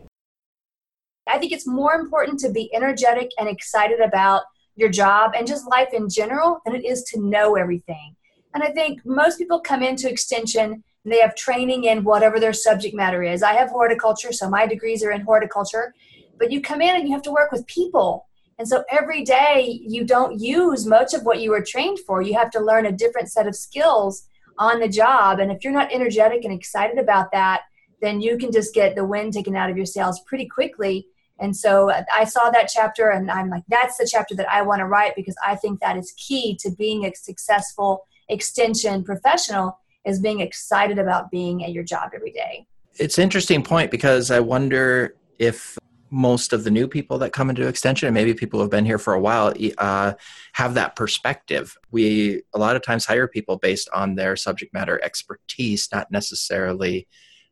I 1.27 1.38
think 1.38 1.51
it's 1.51 1.67
more 1.67 1.93
important 1.93 2.39
to 2.41 2.51
be 2.51 2.74
energetic 2.74 3.31
and 3.38 3.50
excited 3.50 4.00
about 4.00 4.43
your 4.75 4.89
job 4.89 5.31
and 5.36 5.48
just 5.48 5.67
life 5.67 5.89
in 5.93 6.10
general 6.10 6.60
than 6.65 6.75
it 6.75 6.86
is 6.86 7.03
to 7.03 7.19
know 7.19 7.55
everything. 7.55 8.15
And 8.53 8.63
I 8.63 8.72
think 8.72 9.01
most 9.05 9.38
people 9.38 9.60
come 9.60 9.84
into 9.84 10.10
extension 10.10 10.84
they 11.06 11.20
have 11.20 11.36
training 11.36 11.86
in 11.86 12.04
whatever 12.04 12.40
their 12.40 12.54
subject 12.54 12.96
matter 12.96 13.24
is. 13.24 13.44
I 13.44 13.54
have 13.54 13.70
horticulture, 13.70 14.32
so 14.32 14.50
my 14.50 14.66
degrees 14.66 15.04
are 15.04 15.12
in 15.12 15.22
horticulture. 15.22 15.94
But 16.38 16.52
you 16.52 16.62
come 16.62 16.82
in 16.82 16.96
and 16.96 17.08
you 17.08 17.14
have 17.14 17.22
to 17.24 17.32
work 17.32 17.52
with 17.52 17.66
people 17.68 18.26
and 18.58 18.68
so 18.68 18.84
every 18.90 19.24
day 19.24 19.82
you 19.86 20.06
don't 20.06 20.40
use 20.40 20.86
much 20.86 21.14
of 21.14 21.24
what 21.24 21.42
you 21.42 21.52
were 21.52 21.62
trained 21.62 22.00
for. 22.00 22.22
You 22.22 22.36
have 22.36 22.52
to 22.52 22.60
learn 22.60 22.86
a 22.86 22.92
different 22.92 23.30
set 23.30 23.48
of 23.48 23.56
skills 23.56 24.28
on 24.58 24.80
the 24.80 24.88
job. 24.88 25.40
And 25.40 25.52
if 25.52 25.64
you're 25.64 25.74
not 25.74 25.92
energetic 25.92 26.46
and 26.46 26.54
excited 26.54 26.98
about 26.98 27.32
that, 27.34 27.64
then 28.02 28.22
you 28.22 28.38
can 28.38 28.52
just 28.52 28.74
get 28.74 28.96
the 28.96 29.06
wind 29.06 29.34
taken 29.34 29.56
out 29.56 29.70
of 29.70 29.76
your 29.76 29.86
sails 29.86 30.22
pretty 30.22 30.48
quickly. 30.48 31.08
And 31.40 31.56
so 31.56 31.92
I 32.14 32.24
saw 32.24 32.50
that 32.52 32.72
chapter 32.74 33.10
and 33.10 33.30
I'm 33.30 33.50
like, 33.50 33.64
that's 33.68 33.98
the 33.98 34.08
chapter 34.10 34.36
that 34.36 34.50
I 34.50 34.62
want 34.62 34.80
to 34.80 34.86
write 34.86 35.16
because 35.18 35.36
I 35.46 35.56
think 35.56 35.82
that 35.82 35.98
is 35.98 36.14
key 36.14 36.58
to 36.62 36.72
being 36.72 37.06
a 37.06 37.14
successful 37.14 38.06
extension 38.30 39.04
professional 39.04 39.78
is 40.06 40.20
being 40.20 40.40
excited 40.40 41.00
about 41.00 41.32
being 41.32 41.64
at 41.64 41.72
your 41.72 41.84
job 41.84 42.12
every 42.14 42.32
day. 42.32 42.66
It's 42.98 43.18
an 43.18 43.24
interesting 43.24 43.64
point 43.64 43.92
because 43.92 44.32
I 44.32 44.40
wonder 44.40 45.16
if 45.40 45.78
most 46.12 46.54
of 46.54 46.64
the 46.64 46.72
new 46.72 46.88
people 46.88 47.18
that 47.18 47.34
come 47.34 47.50
into 47.50 47.68
extension 47.68 48.08
and 48.08 48.14
maybe 48.14 48.34
people 48.34 48.60
who 48.60 48.62
have 48.64 48.72
been 48.72 48.86
here 48.86 49.00
for 49.00 49.14
a 49.14 49.20
while 49.20 49.54
uh, 49.80 50.14
have 50.54 50.74
that 50.76 50.96
perspective. 50.96 51.76
We 51.92 52.44
a 52.54 52.60
lot 52.60 52.76
of 52.76 52.84
times 52.84 53.06
hire 53.06 53.28
people 53.28 53.58
based 53.58 53.90
on 53.94 54.16
their 54.16 54.36
subject 54.36 54.74
matter 54.74 55.04
expertise 55.04 55.90
not 55.92 56.12
necessarily 56.12 57.08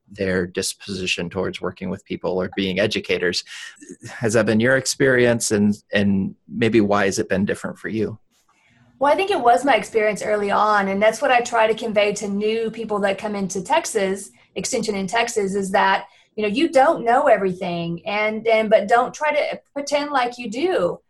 their 0.09 0.45
disposition 0.45 1.29
towards 1.29 1.59
working 1.59 1.89
with 1.89 2.05
people 2.05 2.39
or 2.41 2.49
being 2.55 2.79
educators. 2.79 3.43
Has 4.07 4.33
that 4.33 4.45
been 4.45 4.59
your 4.59 4.77
experience 4.77 5.51
and 5.51 5.75
and 5.91 6.35
maybe 6.47 6.79
why 6.79 7.05
has 7.05 7.19
it 7.19 7.29
been 7.29 7.45
different 7.45 7.77
for 7.77 7.89
you 7.89 8.19
well, 9.03 9.11
I 9.11 9.17
think 9.17 9.31
it 9.31 9.41
was 9.41 9.65
my 9.65 9.75
experience 9.75 10.21
early 10.23 10.49
on, 10.49 10.87
and 10.87 11.01
that's 11.01 11.21
what 11.21 11.29
I 11.29 11.41
try 11.41 11.67
to 11.67 11.73
convey 11.73 12.13
to 12.13 12.27
new 12.29 12.71
people 12.71 12.99
that 12.99 13.17
come 13.17 13.35
into 13.35 13.61
Texas, 13.61 14.31
extension 14.55 14.95
in 14.95 15.07
Texas, 15.07 15.55
is 15.55 15.71
that 15.71 16.05
you 16.37 16.41
know 16.41 16.47
you 16.47 16.69
don't 16.69 17.03
know 17.03 17.27
everything, 17.27 18.01
and 18.05 18.47
and 18.47 18.69
but 18.69 18.87
don't 18.87 19.13
try 19.13 19.35
to 19.35 19.59
pretend 19.73 20.11
like 20.11 20.37
you 20.37 20.49
do. 20.49 21.01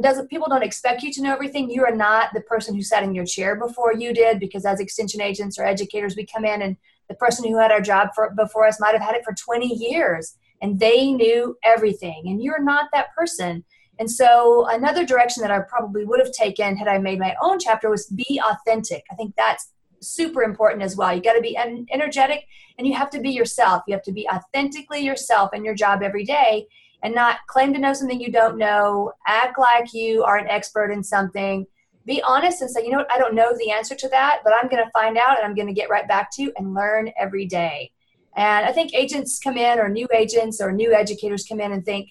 Doesn't 0.00 0.30
people 0.30 0.46
don't 0.48 0.62
expect 0.62 1.02
you 1.02 1.12
to 1.12 1.22
know 1.22 1.32
everything? 1.32 1.68
You 1.68 1.84
are 1.84 1.96
not 1.96 2.28
the 2.34 2.40
person 2.42 2.72
who 2.72 2.82
sat 2.82 3.02
in 3.02 3.16
your 3.16 3.26
chair 3.26 3.56
before 3.56 3.92
you 3.92 4.14
did, 4.14 4.38
because 4.38 4.64
as 4.64 4.78
extension 4.78 5.20
agents 5.20 5.58
or 5.58 5.64
educators, 5.64 6.14
we 6.14 6.24
come 6.24 6.44
in 6.44 6.62
and 6.62 6.76
the 7.08 7.16
person 7.16 7.50
who 7.50 7.58
had 7.58 7.72
our 7.72 7.80
job 7.80 8.10
for, 8.14 8.32
before 8.36 8.64
us 8.64 8.78
might 8.78 8.92
have 8.92 9.02
had 9.02 9.16
it 9.16 9.24
for 9.24 9.34
20 9.34 9.66
years, 9.74 10.36
and 10.62 10.78
they 10.78 11.10
knew 11.10 11.58
everything, 11.64 12.22
and 12.26 12.40
you're 12.44 12.62
not 12.62 12.90
that 12.92 13.12
person 13.12 13.64
and 13.98 14.10
so 14.10 14.66
another 14.70 15.04
direction 15.04 15.42
that 15.42 15.50
I 15.50 15.60
probably 15.60 16.04
would 16.04 16.20
have 16.20 16.32
taken 16.32 16.76
had 16.76 16.88
I 16.88 16.98
made 16.98 17.18
my 17.18 17.34
own 17.42 17.58
chapter 17.58 17.90
was 17.90 18.06
be 18.06 18.40
authentic. 18.44 19.04
I 19.10 19.14
think 19.14 19.34
that's 19.36 19.70
super 20.00 20.42
important 20.42 20.82
as 20.82 20.96
well. 20.96 21.14
You 21.14 21.22
got 21.22 21.34
to 21.34 21.40
be 21.40 21.56
energetic 21.56 22.46
and 22.76 22.86
you 22.86 22.94
have 22.94 23.10
to 23.10 23.20
be 23.20 23.30
yourself. 23.30 23.82
You 23.86 23.94
have 23.94 24.02
to 24.02 24.12
be 24.12 24.28
authentically 24.28 25.00
yourself 25.00 25.54
in 25.54 25.64
your 25.64 25.74
job 25.74 26.02
every 26.02 26.24
day 26.24 26.66
and 27.02 27.14
not 27.14 27.38
claim 27.46 27.72
to 27.72 27.78
know 27.78 27.92
something 27.92 28.20
you 28.20 28.32
don't 28.32 28.58
know, 28.58 29.12
act 29.26 29.58
like 29.58 29.92
you 29.92 30.24
are 30.24 30.38
an 30.38 30.48
expert 30.48 30.90
in 30.90 31.02
something. 31.02 31.66
Be 32.06 32.20
honest 32.22 32.60
and 32.60 32.70
say, 32.70 32.84
you 32.84 32.90
know 32.90 32.98
what, 32.98 33.12
I 33.12 33.18
don't 33.18 33.34
know 33.34 33.56
the 33.56 33.70
answer 33.70 33.94
to 33.94 34.08
that, 34.08 34.40
but 34.44 34.52
I'm 34.54 34.68
going 34.68 34.84
to 34.84 34.90
find 34.90 35.16
out 35.16 35.38
and 35.38 35.46
I'm 35.46 35.54
going 35.54 35.68
to 35.68 35.72
get 35.72 35.88
right 35.88 36.08
back 36.08 36.30
to 36.32 36.42
you 36.42 36.52
and 36.56 36.74
learn 36.74 37.10
every 37.18 37.46
day. 37.46 37.92
And 38.36 38.66
I 38.66 38.72
think 38.72 38.92
agents 38.94 39.38
come 39.38 39.56
in, 39.56 39.78
or 39.78 39.88
new 39.88 40.08
agents 40.12 40.60
or 40.60 40.72
new 40.72 40.92
educators 40.92 41.46
come 41.46 41.60
in 41.60 41.72
and 41.72 41.84
think, 41.84 42.10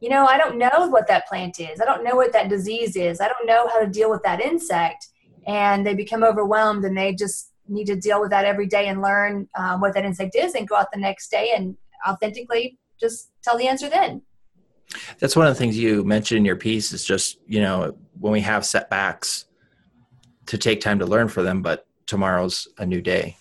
you 0.00 0.10
know, 0.10 0.26
I 0.26 0.36
don't 0.36 0.58
know 0.58 0.88
what 0.88 1.08
that 1.08 1.26
plant 1.26 1.58
is. 1.58 1.80
I 1.80 1.84
don't 1.84 2.04
know 2.04 2.16
what 2.16 2.32
that 2.32 2.48
disease 2.48 2.96
is. 2.96 3.20
I 3.20 3.28
don't 3.28 3.46
know 3.46 3.66
how 3.68 3.80
to 3.80 3.86
deal 3.86 4.10
with 4.10 4.22
that 4.24 4.40
insect. 4.40 5.08
And 5.46 5.86
they 5.86 5.94
become 5.94 6.22
overwhelmed 6.22 6.84
and 6.84 6.96
they 6.96 7.14
just 7.14 7.52
need 7.68 7.86
to 7.86 7.96
deal 7.96 8.20
with 8.20 8.30
that 8.30 8.44
every 8.44 8.66
day 8.66 8.88
and 8.88 9.00
learn 9.00 9.48
um, 9.56 9.80
what 9.80 9.94
that 9.94 10.04
insect 10.04 10.34
is 10.34 10.54
and 10.54 10.68
go 10.68 10.76
out 10.76 10.92
the 10.92 11.00
next 11.00 11.30
day 11.30 11.52
and 11.56 11.76
authentically 12.06 12.78
just 13.00 13.30
tell 13.42 13.56
the 13.56 13.68
answer 13.68 13.88
then. 13.88 14.22
That's 15.18 15.36
one 15.36 15.46
of 15.46 15.54
the 15.54 15.58
things 15.58 15.78
you 15.78 16.04
mentioned 16.04 16.38
in 16.38 16.44
your 16.44 16.56
piece 16.56 16.92
is 16.92 17.04
just, 17.04 17.38
you 17.46 17.60
know, 17.60 17.96
when 18.20 18.32
we 18.32 18.40
have 18.40 18.64
setbacks 18.64 19.46
to 20.46 20.58
take 20.58 20.80
time 20.80 20.98
to 21.00 21.06
learn 21.06 21.28
for 21.28 21.42
them, 21.42 21.60
but 21.60 21.86
tomorrow's 22.06 22.68
a 22.78 22.86
new 22.86 23.00
day. 23.00 23.36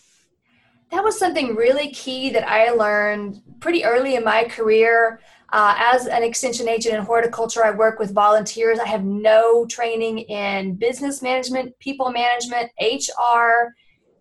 That 0.92 1.04
was 1.04 1.18
something 1.20 1.56
really 1.56 1.92
key 1.92 2.30
that 2.32 2.48
I 2.48 2.72
learned 2.72 3.42
pretty 3.60 3.84
early 3.84 4.16
in 4.16 4.24
my 4.24 4.46
career. 4.46 5.20
Uh, 5.56 5.74
as 5.78 6.06
an 6.08 6.22
extension 6.22 6.68
agent 6.68 6.94
in 6.94 7.02
horticulture, 7.02 7.64
I 7.64 7.72
work 7.72 7.98
with 7.98 8.14
volunteers. 8.14 8.78
I 8.78 8.88
have 8.88 9.06
no 9.06 9.66
training 9.68 10.20
in 10.20 10.76
business 10.76 11.22
management, 11.22 11.80
people 11.80 12.12
management, 12.12 12.72
HR, 12.78 13.74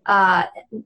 uh, 0.05 0.43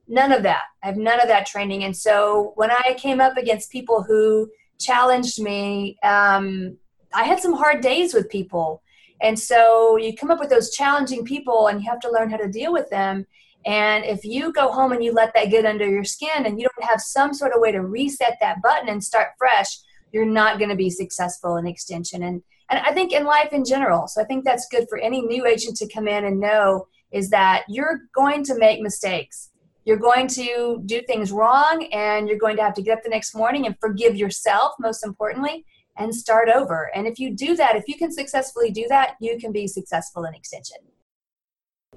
none 0.07 0.31
of 0.31 0.41
that. 0.41 0.63
I 0.81 0.87
have 0.87 0.97
none 0.97 1.19
of 1.21 1.27
that 1.27 1.45
training. 1.45 1.83
And 1.83 1.95
so 1.95 2.53
when 2.55 2.71
I 2.71 2.95
came 2.97 3.21
up 3.21 3.37
against 3.37 3.69
people 3.69 4.01
who 4.01 4.49
challenged 4.79 5.39
me, 5.39 5.99
um, 6.01 6.75
I 7.13 7.25
had 7.25 7.39
some 7.39 7.53
hard 7.53 7.81
days 7.81 8.15
with 8.15 8.27
people. 8.27 8.81
And 9.21 9.37
so 9.37 9.97
you 9.97 10.15
come 10.15 10.31
up 10.31 10.39
with 10.39 10.49
those 10.49 10.71
challenging 10.71 11.25
people 11.25 11.67
and 11.67 11.79
you 11.79 11.87
have 11.87 11.99
to 11.99 12.11
learn 12.11 12.31
how 12.31 12.37
to 12.37 12.49
deal 12.49 12.73
with 12.73 12.89
them. 12.89 13.27
And 13.67 14.03
if 14.03 14.25
you 14.25 14.51
go 14.51 14.71
home 14.71 14.93
and 14.93 15.03
you 15.03 15.13
let 15.13 15.31
that 15.35 15.51
get 15.51 15.67
under 15.67 15.87
your 15.87 16.05
skin 16.05 16.47
and 16.47 16.59
you 16.59 16.67
don't 16.75 16.89
have 16.89 17.01
some 17.01 17.35
sort 17.35 17.53
of 17.53 17.61
way 17.61 17.71
to 17.71 17.81
reset 17.83 18.39
that 18.41 18.63
button 18.63 18.89
and 18.89 19.03
start 19.03 19.33
fresh, 19.37 19.77
you're 20.11 20.25
not 20.25 20.57
going 20.57 20.69
to 20.69 20.75
be 20.75 20.89
successful 20.89 21.57
in 21.57 21.67
extension. 21.67 22.23
And 22.23 22.41
and 22.71 22.79
i 22.85 22.93
think 22.93 23.11
in 23.11 23.23
life 23.23 23.51
in 23.51 23.65
general 23.65 24.07
so 24.07 24.21
i 24.21 24.25
think 24.25 24.45
that's 24.45 24.67
good 24.67 24.85
for 24.87 24.99
any 24.99 25.21
new 25.21 25.47
agent 25.47 25.75
to 25.77 25.87
come 25.91 26.07
in 26.07 26.25
and 26.25 26.39
know 26.39 26.85
is 27.11 27.29
that 27.29 27.63
you're 27.67 28.01
going 28.13 28.43
to 28.43 28.57
make 28.57 28.81
mistakes. 28.81 29.49
You're 29.85 29.97
going 29.97 30.27
to 30.29 30.81
do 30.85 31.01
things 31.01 31.31
wrong 31.31 31.87
and 31.91 32.27
you're 32.27 32.37
going 32.37 32.57
to 32.57 32.63
have 32.63 32.75
to 32.75 32.81
get 32.81 32.97
up 32.97 33.03
the 33.03 33.09
next 33.09 33.33
morning 33.33 33.65
and 33.65 33.75
forgive 33.79 34.15
yourself 34.15 34.73
most 34.79 35.03
importantly 35.03 35.65
and 35.97 36.13
start 36.13 36.49
over. 36.49 36.91
And 36.93 37.07
if 37.07 37.19
you 37.19 37.35
do 37.35 37.55
that 37.55 37.75
if 37.75 37.85
you 37.87 37.97
can 37.97 38.11
successfully 38.11 38.71
do 38.71 38.85
that 38.89 39.15
you 39.19 39.37
can 39.39 39.51
be 39.51 39.67
successful 39.67 40.25
in 40.25 40.33
extension. 40.33 40.77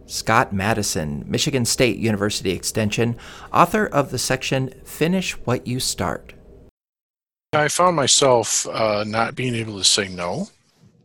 Scott 0.07 0.52
Madison, 0.52 1.25
Michigan 1.28 1.64
State 1.64 1.97
University 1.97 2.50
Extension, 2.50 3.16
author 3.52 3.87
of 3.87 4.11
the 4.11 4.19
section 4.19 4.71
Finish 4.85 5.33
What 5.45 5.66
You 5.66 5.78
Start. 5.78 6.35
I 7.54 7.68
found 7.68 7.97
myself 7.97 8.66
uh, 8.68 9.04
not 9.06 9.35
being 9.35 9.54
able 9.54 9.76
to 9.76 9.85
say 9.85 10.09
no. 10.09 10.49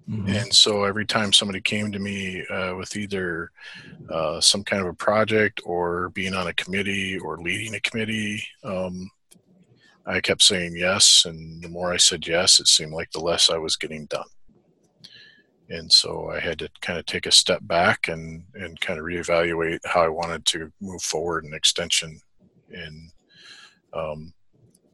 Mm-hmm. 0.10 0.30
And 0.30 0.54
so 0.54 0.86
every 0.86 1.06
time 1.06 1.34
somebody 1.34 1.60
came 1.60 1.92
to 1.92 2.00
me 2.00 2.46
uh, 2.48 2.74
with 2.76 2.96
either 2.96 3.52
uh, 4.10 4.40
some 4.40 4.64
kind 4.64 4.82
of 4.82 4.88
a 4.88 4.94
project 4.94 5.60
or 5.66 6.08
being 6.10 6.34
on 6.34 6.48
a 6.48 6.54
committee 6.54 7.20
or 7.20 7.38
leading 7.38 7.76
a 7.76 7.82
committee, 7.82 8.42
um, 8.64 9.12
I 10.06 10.22
kept 10.22 10.42
saying 10.42 10.78
yes. 10.78 11.26
And 11.26 11.62
the 11.62 11.68
more 11.68 11.92
I 11.92 11.98
said 11.98 12.26
yes, 12.26 12.62
it 12.62 12.68
seemed 12.68 12.94
like 12.94 13.12
the 13.12 13.20
less 13.20 13.50
I 13.50 13.58
was 13.58 13.76
getting 13.76 14.06
done. 14.06 14.30
And 15.70 15.92
so 15.92 16.30
I 16.30 16.40
had 16.40 16.60
to 16.60 16.70
kind 16.80 16.98
of 16.98 17.06
take 17.06 17.26
a 17.26 17.32
step 17.32 17.60
back 17.64 18.08
and, 18.08 18.46
and 18.54 18.80
kind 18.80 18.98
of 18.98 19.06
reevaluate 19.06 19.80
how 19.84 20.02
I 20.02 20.08
wanted 20.08 20.46
to 20.46 20.72
move 20.80 21.02
forward 21.02 21.44
in 21.44 21.54
extension. 21.54 22.22
And 22.72 23.12
um, 23.92 24.34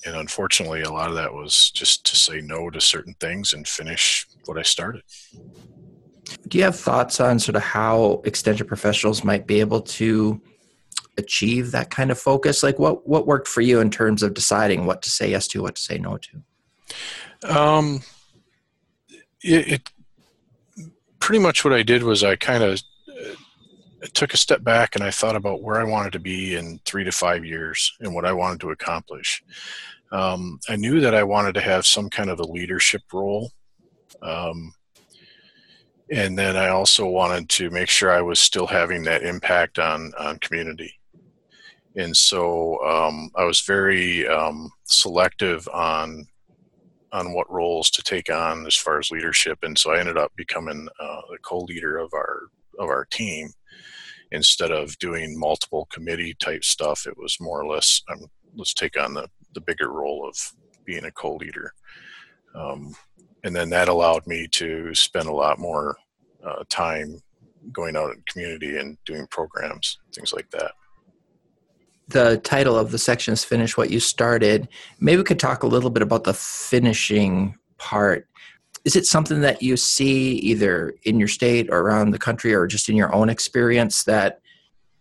and 0.05 0.15
unfortunately, 0.15 0.81
a 0.81 0.91
lot 0.91 1.09
of 1.09 1.15
that 1.15 1.33
was 1.33 1.71
just 1.71 2.05
to 2.05 2.15
say 2.15 2.41
no 2.41 2.69
to 2.69 2.81
certain 2.81 3.15
things 3.19 3.53
and 3.53 3.67
finish 3.67 4.27
what 4.45 4.57
I 4.57 4.61
started. 4.61 5.03
Do 6.47 6.57
you 6.57 6.63
have 6.63 6.77
thoughts 6.77 7.19
on 7.19 7.39
sort 7.39 7.55
of 7.55 7.63
how 7.63 8.21
extension 8.25 8.67
professionals 8.67 9.23
might 9.23 9.47
be 9.47 9.59
able 9.59 9.81
to 9.81 10.41
achieve 11.17 11.71
that 11.71 11.89
kind 11.89 12.11
of 12.11 12.19
focus? 12.19 12.63
Like, 12.63 12.79
what 12.79 13.07
what 13.07 13.27
worked 13.27 13.47
for 13.47 13.61
you 13.61 13.79
in 13.79 13.89
terms 13.89 14.23
of 14.23 14.33
deciding 14.33 14.85
what 14.85 15.01
to 15.03 15.09
say 15.09 15.31
yes 15.31 15.47
to, 15.49 15.61
what 15.61 15.75
to 15.75 15.81
say 15.81 15.97
no 15.97 16.17
to? 16.17 17.57
Um, 17.57 18.01
it, 19.41 19.67
it 19.73 19.89
pretty 21.19 21.39
much 21.39 21.63
what 21.63 21.73
I 21.73 21.83
did 21.83 22.03
was 22.03 22.23
I 22.23 22.35
kind 22.35 22.63
of 22.63 22.81
took 24.07 24.33
a 24.33 24.37
step 24.37 24.63
back 24.63 24.95
and 24.95 25.03
I 25.03 25.11
thought 25.11 25.35
about 25.35 25.61
where 25.61 25.79
I 25.79 25.83
wanted 25.83 26.13
to 26.13 26.19
be 26.19 26.55
in 26.55 26.79
three 26.85 27.03
to 27.03 27.11
five 27.11 27.45
years 27.45 27.93
and 27.99 28.13
what 28.13 28.25
I 28.25 28.33
wanted 28.33 28.59
to 28.61 28.71
accomplish 28.71 29.43
um, 30.13 30.59
I 30.69 30.75
knew 30.75 31.01
that 31.01 31.15
I 31.15 31.23
wanted 31.23 31.55
to 31.55 31.61
have 31.61 31.87
some 31.87 32.09
kind 32.09 32.29
of 32.29 32.39
a 32.39 32.47
leadership 32.47 33.01
role. 33.11 33.51
Um, 34.21 34.73
and 36.11 36.37
then 36.37 36.55
I 36.55 36.69
also 36.69 37.07
wanted 37.07 37.49
to 37.49 37.71
make 37.71 37.89
sure 37.89 38.11
I 38.11 38.21
was 38.21 38.39
still 38.39 38.67
having 38.67 39.03
that 39.03 39.23
impact 39.23 39.79
on, 39.79 40.13
on 40.19 40.37
community. 40.37 40.93
And 41.95 42.15
so 42.15 42.77
um, 42.85 43.31
I 43.35 43.43
was 43.43 43.61
very 43.61 44.27
um, 44.27 44.71
selective 44.85 45.67
on 45.73 46.27
on 47.11 47.31
what 47.31 47.51
roles 47.51 47.91
to 47.91 48.01
take 48.01 48.31
on 48.31 48.65
as 48.65 48.75
far 48.75 48.97
as 48.97 49.11
leadership, 49.11 49.59
and 49.61 49.77
so 49.77 49.93
I 49.93 49.99
ended 49.99 50.17
up 50.17 50.31
becoming 50.35 50.87
uh, 50.99 51.21
the 51.29 51.37
co-leader 51.43 51.99
of 51.99 52.11
our 52.11 52.47
of 52.79 52.89
our 52.89 53.05
team 53.05 53.53
instead 54.33 54.71
of 54.71 54.97
doing 54.97 55.39
multiple 55.39 55.87
committee 55.91 56.35
type 56.39 56.63
stuff. 56.63 57.05
It 57.07 57.17
was 57.17 57.37
more 57.39 57.61
or 57.61 57.67
less 57.67 58.01
um, 58.11 58.25
let's 58.55 58.73
take 58.73 58.99
on 58.99 59.13
the 59.13 59.29
the 59.53 59.61
bigger 59.61 59.89
role 59.89 60.27
of 60.27 60.35
being 60.85 61.05
a 61.05 61.11
co-leader. 61.11 61.73
Um, 62.55 62.95
and 63.43 63.55
then 63.55 63.69
that 63.69 63.87
allowed 63.87 64.25
me 64.25 64.47
to 64.53 64.93
spend 64.95 65.27
a 65.27 65.33
lot 65.33 65.59
more 65.59 65.95
uh, 66.43 66.63
time 66.69 67.21
going 67.71 67.95
out 67.95 68.11
in 68.11 68.23
community 68.27 68.77
and 68.77 68.97
doing 69.05 69.27
programs, 69.27 69.99
things 70.13 70.33
like 70.33 70.49
that. 70.51 70.71
The 72.09 72.37
title 72.37 72.77
of 72.77 72.91
the 72.91 72.97
section 72.97 73.33
is 73.33 73.45
Finish 73.45 73.77
What 73.77 73.89
You 73.89 73.99
Started. 73.99 74.67
Maybe 74.99 75.17
we 75.17 75.23
could 75.23 75.39
talk 75.39 75.63
a 75.63 75.67
little 75.67 75.89
bit 75.89 76.03
about 76.03 76.25
the 76.25 76.33
finishing 76.33 77.55
part. 77.77 78.27
Is 78.85 78.95
it 78.95 79.05
something 79.05 79.41
that 79.41 79.61
you 79.61 79.77
see 79.77 80.33
either 80.33 80.95
in 81.03 81.19
your 81.19 81.27
state 81.27 81.69
or 81.69 81.79
around 81.79 82.11
the 82.11 82.19
country 82.19 82.53
or 82.53 82.67
just 82.67 82.89
in 82.89 82.95
your 82.95 83.13
own 83.13 83.29
experience 83.29 84.03
that 84.03 84.41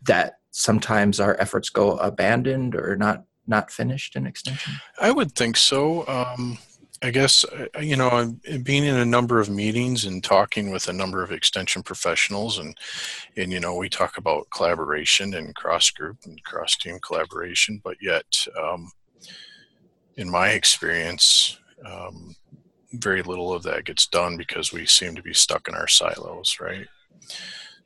that 0.03 0.39
sometimes 0.51 1.19
our 1.19 1.37
efforts 1.41 1.69
go 1.69 1.97
abandoned 1.97 2.75
or 2.75 2.97
not 2.97 3.25
not 3.47 3.71
finished 3.71 4.15
in 4.17 4.27
extension? 4.27 4.75
I 5.01 5.11
would 5.11 5.33
think 5.33 5.57
so. 5.57 6.07
Um, 6.07 6.59
I 7.05 7.11
guess, 7.11 7.45
uh, 7.45 7.81
you 7.81 7.97
know, 7.97 8.37
being 8.63 8.85
in 8.85 8.95
a 8.95 9.05
number 9.05 9.41
of 9.41 9.51
meetings 9.51 10.05
and 10.05 10.23
talking 10.23 10.71
with 10.71 10.89
a 10.89 10.93
number 10.93 11.23
of 11.25 11.33
extension 11.33 11.83
professionals, 11.83 12.59
and, 12.59 12.79
and 13.37 13.51
you 13.51 13.59
know, 13.59 13.75
we 13.75 13.89
talk 13.89 14.19
about 14.19 14.49
collaboration 14.55 15.35
and 15.35 15.55
cross 15.57 15.91
group 15.91 16.19
and 16.25 16.43
cross 16.45 16.77
team 16.77 17.01
collaboration, 17.05 17.81
but 17.83 17.97
yet, 18.01 18.25
um, 18.57 18.89
in 20.17 20.31
my 20.31 20.51
experience, 20.51 21.59
um, 21.85 22.37
very 22.93 23.23
little 23.23 23.53
of 23.53 23.63
that 23.65 23.85
gets 23.85 24.07
done 24.07 24.37
because 24.37 24.73
we 24.73 24.87
seem 24.87 25.15
to 25.15 25.23
be 25.23 25.35
stuck 25.35 25.69
in 25.69 25.75
our 25.75 25.89
silos, 25.89 26.59
right? 26.61 26.87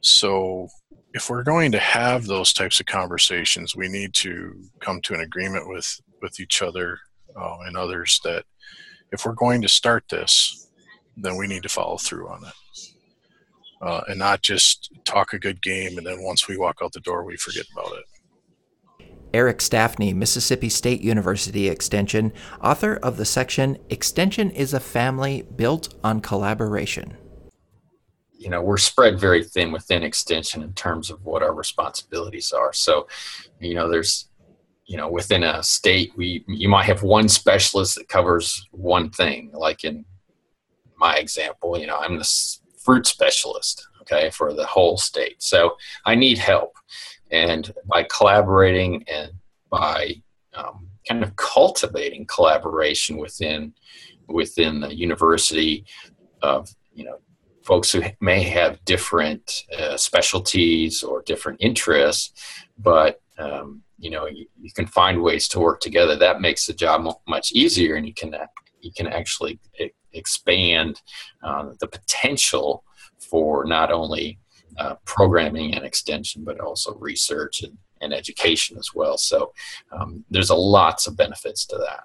So, 0.01 0.69
if 1.15 1.31
we're 1.31 1.43
going 1.43 1.73
to 1.73 1.79
have 1.79 2.27
those 2.27 2.53
types 2.53 2.81
of 2.81 2.87
conversations, 2.87 3.75
we 3.75 3.89
need 3.89 4.13
to 4.15 4.55
come 4.81 5.01
to 5.03 5.15
an 5.15 5.21
agreement 5.21 5.69
with 5.69 6.01
with 6.21 6.41
each 6.41 6.63
other 6.63 6.99
uh, 7.41 7.59
and 7.67 7.77
others 7.77 8.21
that 8.25 8.45
if 9.13 9.25
we're 9.25 9.33
going 9.33 9.63
to 9.63 9.69
start 9.69 10.05
this, 10.11 10.69
then 11.17 11.37
we 11.37 11.47
need 11.47 11.63
to 11.63 11.69
follow 11.69 11.97
through 11.97 12.29
on 12.29 12.45
it, 12.45 12.89
uh, 13.81 14.01
and 14.09 14.19
not 14.19 14.43
just 14.43 14.91
talk 15.05 15.33
a 15.33 15.39
good 15.39 15.63
game 15.63 15.99
and 15.99 16.07
then 16.07 16.23
once 16.23 16.49
we 16.49 16.57
walk 16.57 16.79
out 16.83 16.93
the 16.93 17.01
door, 17.01 17.25
we 17.25 17.37
forget 17.37 17.67
about 17.73 17.93
it. 17.97 18.05
Eric 19.37 19.59
Stafne, 19.59 20.15
Mississippi 20.15 20.71
State 20.71 21.03
University 21.03 21.69
Extension, 21.69 22.33
author 22.63 22.95
of 23.03 23.19
the 23.19 23.27
section 23.27 23.77
Extension 23.91 24.51
is 24.51 24.73
a 24.73 24.81
Family 24.81 25.43
Built 25.55 25.93
on 26.03 26.23
Collaboration. 26.23 27.19
You 28.33 28.49
know, 28.49 28.63
we're 28.63 28.79
spread 28.79 29.21
very 29.21 29.45
thin 29.45 29.73
within 29.73 30.03
Extension 30.03 30.63
in 30.63 30.73
terms 30.73 31.11
of 31.11 31.23
what 31.23 31.43
our 31.43 31.53
responsibilities 31.53 32.51
are. 32.51 32.73
So, 32.73 33.09
you 33.61 33.75
know, 33.75 33.91
there's, 33.91 34.31
you 34.87 34.97
know, 34.97 35.11
within 35.11 35.43
a 35.43 35.63
state, 35.63 36.13
we 36.17 36.43
you 36.49 36.71
might 36.71 36.87
have 36.87 37.03
one 37.03 37.29
specialist 37.29 37.97
that 37.97 38.09
covers 38.09 38.67
one 38.71 39.11
thing. 39.11 39.51
Like 39.53 39.85
in 39.85 40.07
my 40.97 41.17
example, 41.17 41.79
you 41.79 41.87
know, 41.87 41.99
I'm 41.99 42.19
the 42.19 42.59
fruit 42.83 43.07
specialist, 43.07 43.87
okay, 44.01 44.31
for 44.31 44.55
the 44.55 44.65
whole 44.65 44.97
state. 44.97 45.43
So 45.43 45.77
I 46.07 46.15
need 46.15 46.39
help 46.39 46.73
and 47.31 47.73
by 47.87 48.05
collaborating 48.05 49.05
and 49.09 49.33
by 49.71 50.23
um, 50.55 50.89
kind 51.09 51.23
of 51.23 51.37
cultivating 51.37 52.27
collaboration 52.27 53.17
within 53.17 53.73
within 54.29 54.81
the 54.81 54.95
university 54.95 55.85
of 56.43 56.69
you 56.93 57.05
know 57.05 57.19
folks 57.63 57.91
who 57.91 58.03
may 58.21 58.43
have 58.43 58.85
different 58.85 59.65
uh, 59.77 59.97
specialties 59.97 61.03
or 61.03 61.23
different 61.23 61.59
interests, 61.61 62.33
but 62.79 63.21
um, 63.39 63.83
you 63.99 64.11
know 64.11 64.27
you, 64.27 64.47
you, 64.61 64.71
can 64.75 64.87
find 64.87 65.23
ways 65.23 65.49
to 65.49 65.61
work 65.61 65.81
together. 65.81 66.17
That 66.17 66.41
makes 66.41 66.67
the 66.67 66.73
job 66.73 67.07
much 67.29 67.53
easier, 67.53 67.97
and 67.97 68.07
you 68.07 68.15
can 68.15 68.35
you 68.81 68.93
can 68.97 69.07
actually 69.07 69.59
expand 70.13 71.03
uh, 71.43 71.71
the 71.81 71.89
potential 71.89 72.85
for 73.19 73.65
not 73.65 73.93
only 73.93 74.39
uh, 74.79 74.95
programming 75.05 75.75
and 75.75 75.85
extension, 75.85 76.45
but 76.45 76.61
also 76.61 76.95
research 76.95 77.63
and, 77.63 77.77
and 78.01 78.13
education 78.13 78.77
as 78.79 78.91
well. 78.95 79.19
So 79.19 79.53
um, 79.93 80.25
there's 80.31 80.51
a 80.51 80.55
lots 80.55 81.07
of 81.07 81.17
benefits 81.17 81.65
to 81.67 81.79
that. 81.79 82.05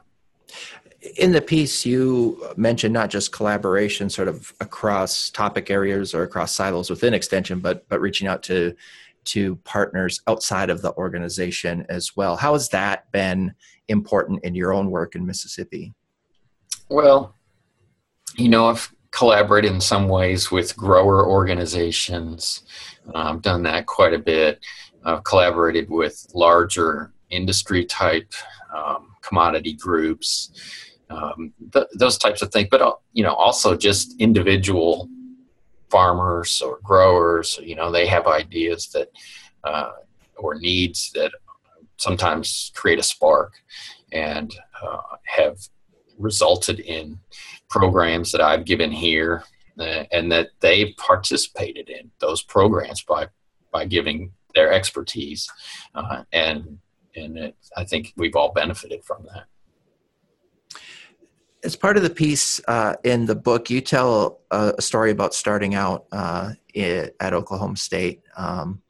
In 1.17 1.31
the 1.31 1.41
piece, 1.41 1.85
you 1.85 2.45
mentioned 2.57 2.93
not 2.93 3.09
just 3.09 3.31
collaboration, 3.31 4.09
sort 4.09 4.27
of 4.27 4.53
across 4.59 5.31
topic 5.31 5.71
areas 5.71 6.13
or 6.13 6.23
across 6.23 6.53
silos 6.53 6.89
within 6.89 7.13
extension, 7.13 7.59
but 7.59 7.87
but 7.89 7.99
reaching 7.99 8.27
out 8.27 8.43
to 8.43 8.75
to 9.23 9.55
partners 9.57 10.21
outside 10.27 10.69
of 10.69 10.81
the 10.81 10.93
organization 10.95 11.85
as 11.89 12.15
well. 12.15 12.35
How 12.35 12.53
has 12.53 12.69
that 12.69 13.11
been 13.11 13.53
important 13.87 14.43
in 14.43 14.55
your 14.55 14.73
own 14.73 14.89
work 14.89 15.15
in 15.15 15.25
Mississippi? 15.25 15.93
Well, 16.89 17.35
you 18.35 18.49
know, 18.49 18.69
I've 18.69 18.93
collaborated 19.11 19.71
in 19.71 19.81
some 19.81 20.07
ways 20.07 20.51
with 20.51 20.75
grower 20.75 21.27
organizations. 21.27 22.63
I've 23.13 23.27
um, 23.27 23.39
done 23.39 23.63
that 23.63 23.85
quite 23.85 24.13
a 24.13 24.19
bit. 24.19 24.59
I've 25.03 25.23
collaborated 25.23 25.89
with 25.89 26.27
larger 26.33 27.11
industry 27.29 27.85
type 27.85 28.33
um, 28.75 29.15
commodity 29.21 29.73
groups, 29.73 30.51
um, 31.09 31.53
th- 31.73 31.87
those 31.95 32.17
types 32.17 32.41
of 32.41 32.51
things. 32.51 32.69
But 32.71 32.81
uh, 32.81 32.93
you 33.13 33.23
know, 33.23 33.33
also 33.33 33.75
just 33.75 34.15
individual 34.19 35.09
farmers 35.89 36.61
or 36.61 36.79
growers. 36.83 37.59
You 37.61 37.75
know, 37.75 37.91
they 37.91 38.07
have 38.07 38.27
ideas 38.27 38.87
that 38.89 39.09
uh, 39.63 39.91
or 40.37 40.55
needs 40.55 41.11
that 41.13 41.31
sometimes 41.97 42.71
create 42.75 42.99
a 42.99 43.03
spark 43.03 43.53
and 44.11 44.53
uh, 44.81 44.97
have 45.25 45.57
resulted 46.21 46.79
in 46.79 47.19
programs 47.69 48.31
that 48.31 48.41
I've 48.41 48.65
given 48.65 48.91
here 48.91 49.43
uh, 49.79 50.03
and 50.11 50.31
that 50.31 50.49
they've 50.59 50.95
participated 50.97 51.89
in 51.89 52.11
those 52.19 52.41
programs 52.41 53.01
by 53.03 53.27
by 53.71 53.85
giving 53.85 54.33
their 54.53 54.71
expertise 54.73 55.49
uh, 55.95 56.23
and 56.33 56.79
and 57.15 57.37
it, 57.37 57.55
I 57.75 57.83
think 57.83 58.13
we've 58.15 58.35
all 58.35 58.51
benefited 58.53 59.03
from 59.03 59.25
that. 59.33 59.45
As 61.63 61.75
part 61.75 61.97
of 61.97 62.03
the 62.03 62.09
piece 62.09 62.59
uh, 62.67 62.95
in 63.03 63.25
the 63.25 63.35
book, 63.35 63.69
you 63.69 63.81
tell 63.81 64.39
a, 64.49 64.81
story 64.81 65.11
about 65.11 65.33
starting 65.33 65.75
out 65.75 66.07
uh, 66.11 66.53
at 66.75 67.33
Oklahoma 67.33 67.77
State 67.77 68.21
um, 68.35 68.81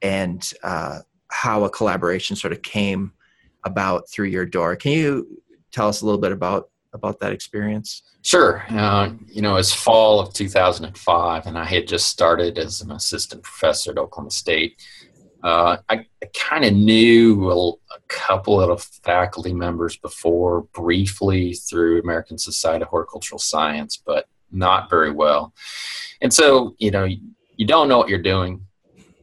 and 0.00 0.52
uh, 0.62 1.00
how 1.28 1.64
a 1.64 1.70
collaboration 1.70 2.36
sort 2.36 2.52
of 2.52 2.62
came 2.62 3.12
about 3.64 4.08
through 4.08 4.28
your 4.28 4.46
door. 4.46 4.76
Can 4.76 4.92
you 4.92 5.42
tell 5.72 5.88
us 5.88 6.02
a 6.02 6.04
little 6.04 6.20
bit 6.20 6.32
about 6.32 6.70
about 6.92 7.20
that 7.20 7.32
experience? 7.32 8.02
Sure. 8.22 8.64
Uh, 8.68 9.10
you 9.26 9.42
know, 9.42 9.56
it's 9.56 9.72
fall 9.72 10.20
of 10.20 10.34
2005, 10.34 11.46
and 11.46 11.56
I 11.56 11.64
had 11.64 11.86
just 11.86 12.08
started 12.08 12.58
as 12.58 12.80
an 12.80 12.90
assistant 12.90 13.42
professor 13.42 13.92
at 13.92 13.98
Oklahoma 13.98 14.30
State. 14.30 14.82
Uh, 15.42 15.78
I, 15.88 16.04
I 16.22 16.26
kind 16.36 16.64
of 16.64 16.74
knew 16.74 17.50
a, 17.50 17.70
a, 17.70 18.00
couple 18.08 18.60
of 18.60 18.82
faculty 18.82 19.54
members 19.54 19.96
before, 19.96 20.62
briefly 20.74 21.54
through 21.54 22.00
American 22.00 22.36
Society 22.36 22.82
of 22.82 22.88
Horticultural 22.88 23.38
Science, 23.38 24.02
but 24.04 24.26
not 24.52 24.90
very 24.90 25.10
well. 25.10 25.54
And 26.20 26.30
so, 26.30 26.74
you 26.78 26.90
know, 26.90 27.04
you, 27.04 27.18
you 27.56 27.66
don't 27.66 27.88
know 27.88 27.96
what 27.96 28.10
you're 28.10 28.18
doing. 28.18 28.66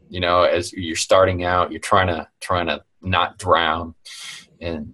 You 0.10 0.22
know, 0.22 0.42
as 0.42 0.74
you're 0.74 0.96
starting 0.96 1.44
out, 1.44 1.72
you're 1.72 1.82
trying 1.82 2.08
to 2.08 2.28
trying 2.40 2.66
to 2.68 2.82
not 3.02 3.38
drown 3.38 3.94
and 4.60 4.94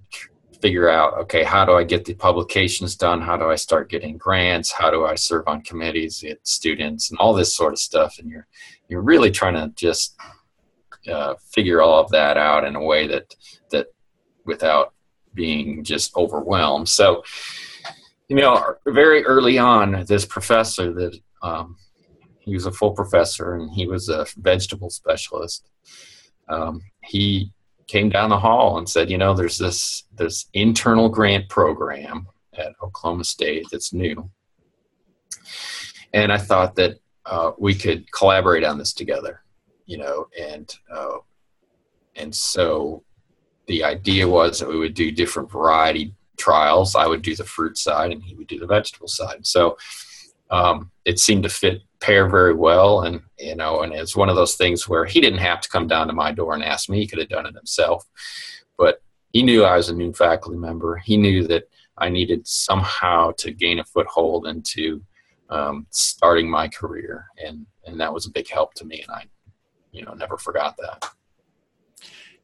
figure 0.63 0.87
out 0.87 1.17
okay 1.17 1.43
how 1.43 1.65
do 1.65 1.73
i 1.73 1.83
get 1.83 2.05
the 2.05 2.13
publications 2.13 2.95
done? 2.95 3.19
How 3.21 3.35
do 3.35 3.49
i 3.49 3.55
start 3.55 3.89
getting 3.89 4.17
grants? 4.17 4.71
How 4.71 4.89
do 4.89 5.05
i 5.05 5.13
serve 5.13 5.45
on 5.45 5.61
committees 5.61 6.21
get 6.21 6.39
students 6.47 7.09
and 7.09 7.19
all 7.19 7.33
this 7.33 7.53
sort 7.53 7.73
of 7.73 7.79
stuff? 7.79 8.17
And 8.17 8.29
you're 8.29 8.47
you're 8.87 9.01
really 9.11 9.29
trying 9.29 9.55
to 9.55 9.67
just 9.75 10.15
uh, 11.11 11.33
figure 11.53 11.81
all 11.81 11.99
of 12.01 12.09
that 12.11 12.37
out 12.37 12.63
in 12.63 12.77
a 12.77 12.83
way 12.91 13.07
that 13.07 13.35
that 13.71 13.87
without 14.45 14.93
being 15.33 15.83
just 15.83 16.15
overwhelmed. 16.15 16.87
So 16.87 17.23
you 18.29 18.37
know 18.37 18.75
very 18.87 19.25
early 19.25 19.57
on 19.57 20.05
this 20.07 20.25
professor 20.25 20.93
that 20.93 21.13
um, 21.41 21.75
he 22.39 22.53
was 22.53 22.67
a 22.67 22.71
full 22.71 22.91
professor 22.91 23.55
and 23.55 23.69
he 23.69 23.85
was 23.85 24.07
a 24.07 24.25
vegetable 24.37 24.89
specialist. 24.89 25.67
Um, 26.47 26.79
he 27.03 27.51
came 27.87 28.09
down 28.09 28.29
the 28.29 28.39
hall 28.39 28.77
and 28.77 28.87
said, 28.87 29.09
you 29.09 29.17
know, 29.17 29.33
there's 29.33 29.57
this 29.57 30.03
this 30.15 30.47
internal 30.53 31.09
grant 31.09 31.49
program 31.49 32.27
at 32.57 32.73
Oklahoma 32.81 33.23
State 33.23 33.65
that's 33.71 33.93
new, 33.93 34.29
and 36.13 36.31
I 36.31 36.37
thought 36.37 36.75
that 36.75 36.99
uh, 37.25 37.51
we 37.57 37.73
could 37.75 38.11
collaborate 38.11 38.63
on 38.63 38.77
this 38.77 38.93
together, 38.93 39.43
you 39.85 39.97
know, 39.97 40.27
and 40.39 40.73
uh, 40.93 41.17
and 42.15 42.33
so 42.33 43.03
the 43.67 43.83
idea 43.83 44.27
was 44.27 44.59
that 44.59 44.69
we 44.69 44.77
would 44.77 44.93
do 44.93 45.11
different 45.11 45.51
variety 45.51 46.13
trials. 46.37 46.95
I 46.95 47.07
would 47.07 47.21
do 47.21 47.35
the 47.35 47.45
fruit 47.45 47.77
side, 47.77 48.11
and 48.11 48.23
he 48.23 48.35
would 48.35 48.47
do 48.47 48.59
the 48.59 48.67
vegetable 48.67 49.07
side. 49.07 49.45
So 49.45 49.77
um, 50.53 50.91
it 51.03 51.19
seemed 51.19 51.43
to 51.43 51.49
fit 51.49 51.81
pair 51.99 52.29
very 52.29 52.53
well 52.53 53.01
and 53.01 53.21
you 53.39 53.55
know 53.55 53.81
and 53.81 53.93
it's 53.93 54.15
one 54.15 54.29
of 54.29 54.35
those 54.35 54.55
things 54.55 54.89
where 54.89 55.05
he 55.05 55.21
didn't 55.21 55.39
have 55.39 55.61
to 55.61 55.69
come 55.69 55.87
down 55.87 56.07
to 56.07 56.13
my 56.13 56.31
door 56.31 56.53
and 56.53 56.63
ask 56.63 56.89
me. 56.89 56.99
He 56.99 57.07
could 57.07 57.19
have 57.19 57.29
done 57.29 57.45
it 57.45 57.55
himself. 57.55 58.05
But 58.77 59.01
he 59.31 59.41
knew 59.41 59.63
i 59.63 59.75
was 59.75 59.89
a 59.89 59.95
new 59.95 60.13
faculty 60.13 60.57
member. 60.57 60.97
He 60.97 61.17
knew 61.17 61.47
that 61.47 61.63
i 61.97 62.07
needed 62.09 62.47
somehow 62.47 63.31
to 63.37 63.51
gain 63.51 63.79
a 63.79 63.83
foothold 63.83 64.47
into 64.47 65.03
um, 65.49 65.85
starting 65.89 66.49
my 66.49 66.67
career 66.67 67.25
and 67.43 67.65
and 67.85 67.99
that 67.99 68.13
was 68.13 68.25
a 68.25 68.31
big 68.31 68.49
help 68.49 68.73
to 68.75 68.85
me 68.85 69.01
and 69.01 69.11
i 69.11 69.25
you 69.91 70.03
know 70.03 70.13
never 70.13 70.37
forgot 70.37 70.75
that 70.77 71.09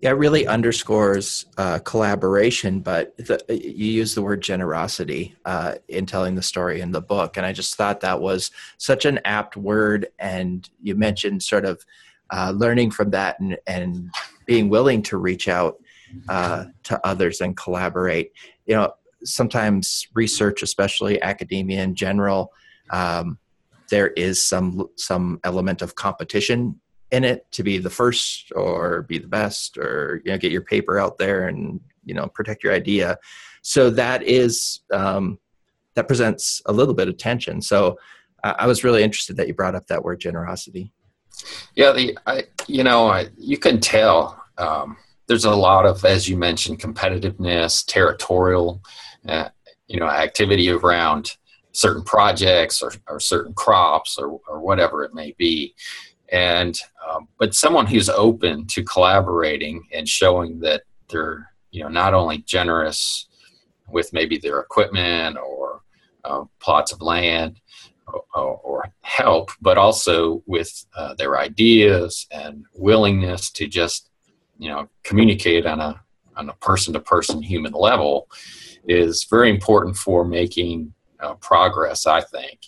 yeah, 0.01 0.11
it 0.11 0.13
really 0.13 0.47
underscores 0.47 1.45
uh, 1.57 1.79
collaboration, 1.79 2.79
but 2.79 3.17
the, 3.17 3.43
you 3.49 3.91
use 3.91 4.15
the 4.15 4.21
word 4.21 4.41
generosity 4.41 5.35
uh, 5.43 5.75
in 5.89 6.05
telling 6.05 6.35
the 6.35 6.41
story 6.41 6.79
in 6.79 6.91
the 6.91 7.01
book. 7.01 7.35
And 7.35 7.45
I 7.45 7.51
just 7.51 7.75
thought 7.75 7.99
that 7.99 8.21
was 8.21 8.51
such 8.77 9.03
an 9.03 9.19
apt 9.25 9.57
word. 9.57 10.07
And 10.17 10.69
you 10.81 10.95
mentioned 10.95 11.43
sort 11.43 11.65
of 11.65 11.85
uh, 12.29 12.53
learning 12.55 12.91
from 12.91 13.09
that 13.11 13.41
and, 13.41 13.57
and 13.67 14.09
being 14.45 14.69
willing 14.69 15.01
to 15.03 15.17
reach 15.17 15.49
out 15.49 15.75
uh, 16.29 16.65
to 16.83 17.05
others 17.05 17.41
and 17.41 17.57
collaborate. 17.57 18.31
You 18.67 18.75
know, 18.75 18.93
sometimes 19.25 20.07
research, 20.13 20.63
especially 20.63 21.21
academia 21.21 21.83
in 21.83 21.93
general, 21.93 22.53
um, 22.89 23.37
there 23.89 24.09
is 24.09 24.41
some 24.41 24.87
some 24.95 25.39
element 25.43 25.81
of 25.81 25.95
competition 25.95 26.79
in 27.11 27.23
it 27.23 27.51
to 27.51 27.63
be 27.63 27.77
the 27.77 27.89
first 27.89 28.51
or 28.55 29.03
be 29.03 29.17
the 29.17 29.27
best 29.27 29.77
or 29.77 30.21
you 30.23 30.31
know 30.31 30.37
get 30.37 30.51
your 30.51 30.61
paper 30.61 30.99
out 30.99 31.17
there 31.17 31.47
and 31.47 31.79
you 32.05 32.13
know 32.13 32.27
protect 32.27 32.63
your 32.63 32.73
idea 32.73 33.17
so 33.61 33.89
that 33.91 34.23
is 34.23 34.81
um, 34.93 35.39
that 35.95 36.07
presents 36.07 36.61
a 36.65 36.73
little 36.73 36.93
bit 36.93 37.07
of 37.07 37.17
tension. 37.17 37.61
So 37.61 37.97
uh, 38.43 38.53
I 38.57 38.67
was 38.67 38.83
really 38.83 39.03
interested 39.03 39.37
that 39.37 39.47
you 39.47 39.53
brought 39.53 39.75
up 39.75 39.87
that 39.87 40.03
word 40.03 40.19
generosity. 40.19 40.91
Yeah, 41.75 41.91
the 41.91 42.17
I 42.25 42.43
you 42.67 42.83
know 42.83 43.07
I, 43.07 43.27
you 43.37 43.57
can 43.57 43.79
tell 43.79 44.43
um, 44.57 44.97
there's 45.27 45.45
a 45.45 45.55
lot 45.55 45.85
of 45.85 46.03
as 46.05 46.27
you 46.27 46.37
mentioned 46.37 46.79
competitiveness, 46.79 47.85
territorial, 47.85 48.81
uh, 49.27 49.49
you 49.87 49.99
know, 49.99 50.07
activity 50.07 50.69
around 50.69 51.35
certain 51.71 52.03
projects 52.03 52.81
or, 52.81 52.91
or 53.07 53.19
certain 53.19 53.53
crops 53.53 54.17
or, 54.17 54.39
or 54.47 54.59
whatever 54.59 55.03
it 55.03 55.13
may 55.13 55.33
be, 55.37 55.75
and 56.31 56.79
um, 57.07 57.27
but 57.39 57.53
someone 57.53 57.87
who's 57.87 58.09
open 58.09 58.67
to 58.67 58.83
collaborating 58.83 59.87
and 59.93 60.07
showing 60.07 60.59
that 60.59 60.83
they're 61.09 61.49
you 61.71 61.83
know 61.83 61.89
not 61.89 62.13
only 62.13 62.39
generous 62.39 63.27
with 63.89 64.13
maybe 64.13 64.37
their 64.37 64.59
equipment 64.59 65.37
or 65.37 65.81
uh, 66.25 66.43
plots 66.59 66.91
of 66.91 67.01
land 67.01 67.59
or, 68.07 68.59
or, 68.63 68.85
help, 69.01 69.51
but 69.59 69.77
also 69.77 70.41
with 70.45 70.85
uh, 70.95 71.13
their 71.15 71.37
ideas 71.37 72.27
and 72.31 72.63
willingness 72.75 73.49
to 73.49 73.67
just 73.67 74.09
you 74.57 74.69
know 74.69 74.87
communicate 75.03 75.65
on 75.65 75.79
a 75.79 75.99
on 76.35 76.49
a 76.49 76.53
person 76.55 76.93
to 76.93 76.99
person 76.99 77.41
human 77.41 77.73
level 77.73 78.29
is 78.87 79.25
very 79.29 79.49
important 79.49 79.95
for 79.97 80.23
making 80.23 80.93
uh, 81.19 81.33
progress. 81.35 82.05
I 82.05 82.21
think. 82.21 82.59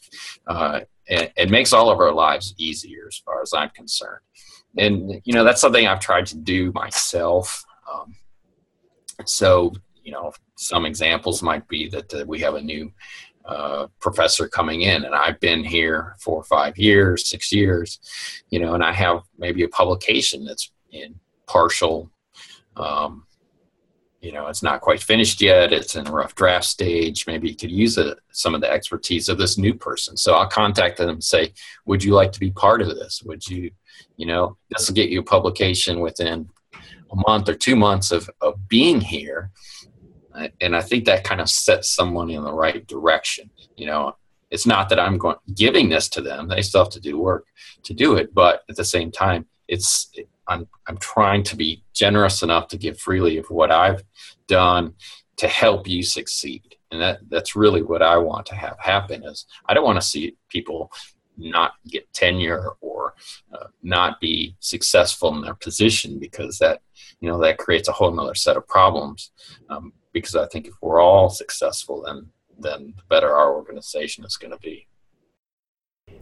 And 1.11 1.31
it 1.35 1.51
makes 1.51 1.73
all 1.73 1.91
of 1.91 1.99
our 1.99 2.13
lives 2.13 2.55
easier 2.57 3.05
as 3.07 3.17
far 3.17 3.41
as 3.43 3.53
I'm 3.53 3.69
concerned. 3.69 4.21
And 4.77 5.21
you 5.25 5.33
know 5.33 5.43
that's 5.43 5.61
something 5.61 5.85
I've 5.85 5.99
tried 5.99 6.25
to 6.27 6.37
do 6.37 6.71
myself. 6.71 7.63
Um, 7.91 8.15
so 9.25 9.73
you 10.03 10.11
know 10.11 10.33
some 10.55 10.85
examples 10.85 11.43
might 11.43 11.67
be 11.67 11.89
that 11.89 12.13
uh, 12.13 12.25
we 12.27 12.39
have 12.39 12.55
a 12.55 12.61
new 12.61 12.91
uh, 13.45 13.87
professor 13.99 14.47
coming 14.47 14.81
in 14.81 15.03
and 15.03 15.15
i've 15.15 15.39
been 15.39 15.63
here 15.63 16.15
four 16.19 16.37
or 16.37 16.43
five 16.43 16.77
years 16.77 17.27
six 17.27 17.51
years 17.51 17.99
you 18.49 18.59
know 18.59 18.75
and 18.75 18.83
i 18.83 18.93
have 18.93 19.21
maybe 19.37 19.63
a 19.63 19.67
publication 19.69 20.45
that's 20.45 20.71
in 20.91 21.15
partial 21.47 22.09
um, 22.77 23.25
you 24.21 24.31
know 24.31 24.47
it's 24.47 24.63
not 24.63 24.81
quite 24.81 25.01
finished 25.01 25.41
yet 25.41 25.73
it's 25.73 25.95
in 25.95 26.07
a 26.07 26.11
rough 26.11 26.35
draft 26.35 26.65
stage 26.65 27.25
maybe 27.25 27.49
you 27.49 27.55
could 27.55 27.71
use 27.71 27.97
a, 27.97 28.15
some 28.31 28.53
of 28.53 28.61
the 28.61 28.71
expertise 28.71 29.27
of 29.27 29.37
this 29.37 29.57
new 29.57 29.73
person. 29.73 30.15
So 30.15 30.35
i'll 30.35 30.47
contact 30.47 30.97
them 30.97 31.09
and 31.09 31.23
say 31.23 31.53
would 31.85 32.03
you 32.03 32.13
like 32.13 32.31
to 32.31 32.39
be 32.39 32.51
part 32.51 32.81
of 32.81 32.89
this? 32.89 33.21
Would 33.23 33.45
you 33.47 33.71
you 34.17 34.27
know 34.27 34.57
this 34.69 34.87
will 34.87 34.95
get 34.95 35.09
you 35.09 35.19
a 35.19 35.23
publication 35.23 35.99
within 35.99 36.47
a 36.73 37.15
month 37.27 37.49
or 37.49 37.55
two 37.55 37.75
months 37.75 38.11
of, 38.11 38.29
of 38.39 38.67
being 38.69 39.01
here. 39.01 39.51
And 40.61 40.75
i 40.75 40.81
think 40.81 41.05
that 41.05 41.23
kind 41.23 41.41
of 41.41 41.49
sets 41.49 41.91
someone 41.91 42.29
in 42.29 42.43
the 42.43 42.53
right 42.53 42.85
direction 42.87 43.49
you 43.75 43.87
know? 43.87 44.15
It's 44.51 44.65
not 44.65 44.89
that 44.89 44.99
i'm 44.99 45.17
going 45.17 45.37
giving 45.55 45.87
this 45.89 46.09
to 46.09 46.21
them 46.21 46.47
they 46.47 46.61
still 46.61 46.83
have 46.83 46.93
to 46.93 46.99
do 46.99 47.17
work 47.17 47.47
to 47.83 47.93
do 47.93 48.15
it 48.15 48.33
but 48.33 48.63
at 48.69 48.75
the 48.75 48.83
same 48.83 49.09
time 49.09 49.45
it's 49.69 50.11
I'm 50.51 50.67
I'm 50.87 50.97
trying 50.97 51.43
to 51.43 51.55
be 51.55 51.83
generous 51.93 52.43
enough 52.43 52.67
to 52.69 52.77
give 52.77 52.99
freely 52.99 53.37
of 53.37 53.49
what 53.49 53.71
I've 53.71 54.03
done 54.47 54.93
to 55.37 55.47
help 55.47 55.87
you 55.87 56.03
succeed. 56.03 56.75
And 56.91 57.01
that 57.01 57.19
that's 57.29 57.55
really 57.55 57.81
what 57.81 58.01
I 58.01 58.17
want 58.17 58.45
to 58.47 58.55
have 58.55 58.77
happen 58.79 59.23
is 59.23 59.45
I 59.67 59.73
don't 59.73 59.85
want 59.85 59.99
to 60.01 60.07
see 60.07 60.35
people 60.49 60.91
not 61.37 61.73
get 61.87 62.11
tenure 62.13 62.71
or 62.81 63.15
uh, 63.53 63.67
not 63.81 64.19
be 64.19 64.55
successful 64.59 65.33
in 65.33 65.41
their 65.41 65.55
position 65.55 66.19
because 66.19 66.59
that 66.59 66.81
you 67.21 67.29
know 67.29 67.39
that 67.41 67.57
creates 67.57 67.87
a 67.87 67.93
whole 67.93 68.19
other 68.19 68.35
set 68.35 68.57
of 68.57 68.67
problems 68.67 69.31
um, 69.69 69.93
because 70.11 70.35
I 70.35 70.47
think 70.47 70.67
if 70.67 70.73
we're 70.81 71.01
all 71.01 71.29
successful 71.29 72.03
then 72.05 72.27
then 72.59 72.93
the 72.97 73.03
better 73.09 73.33
our 73.33 73.55
organization 73.55 74.23
is 74.25 74.37
going 74.37 74.51
to 74.51 74.59
be. 74.59 74.87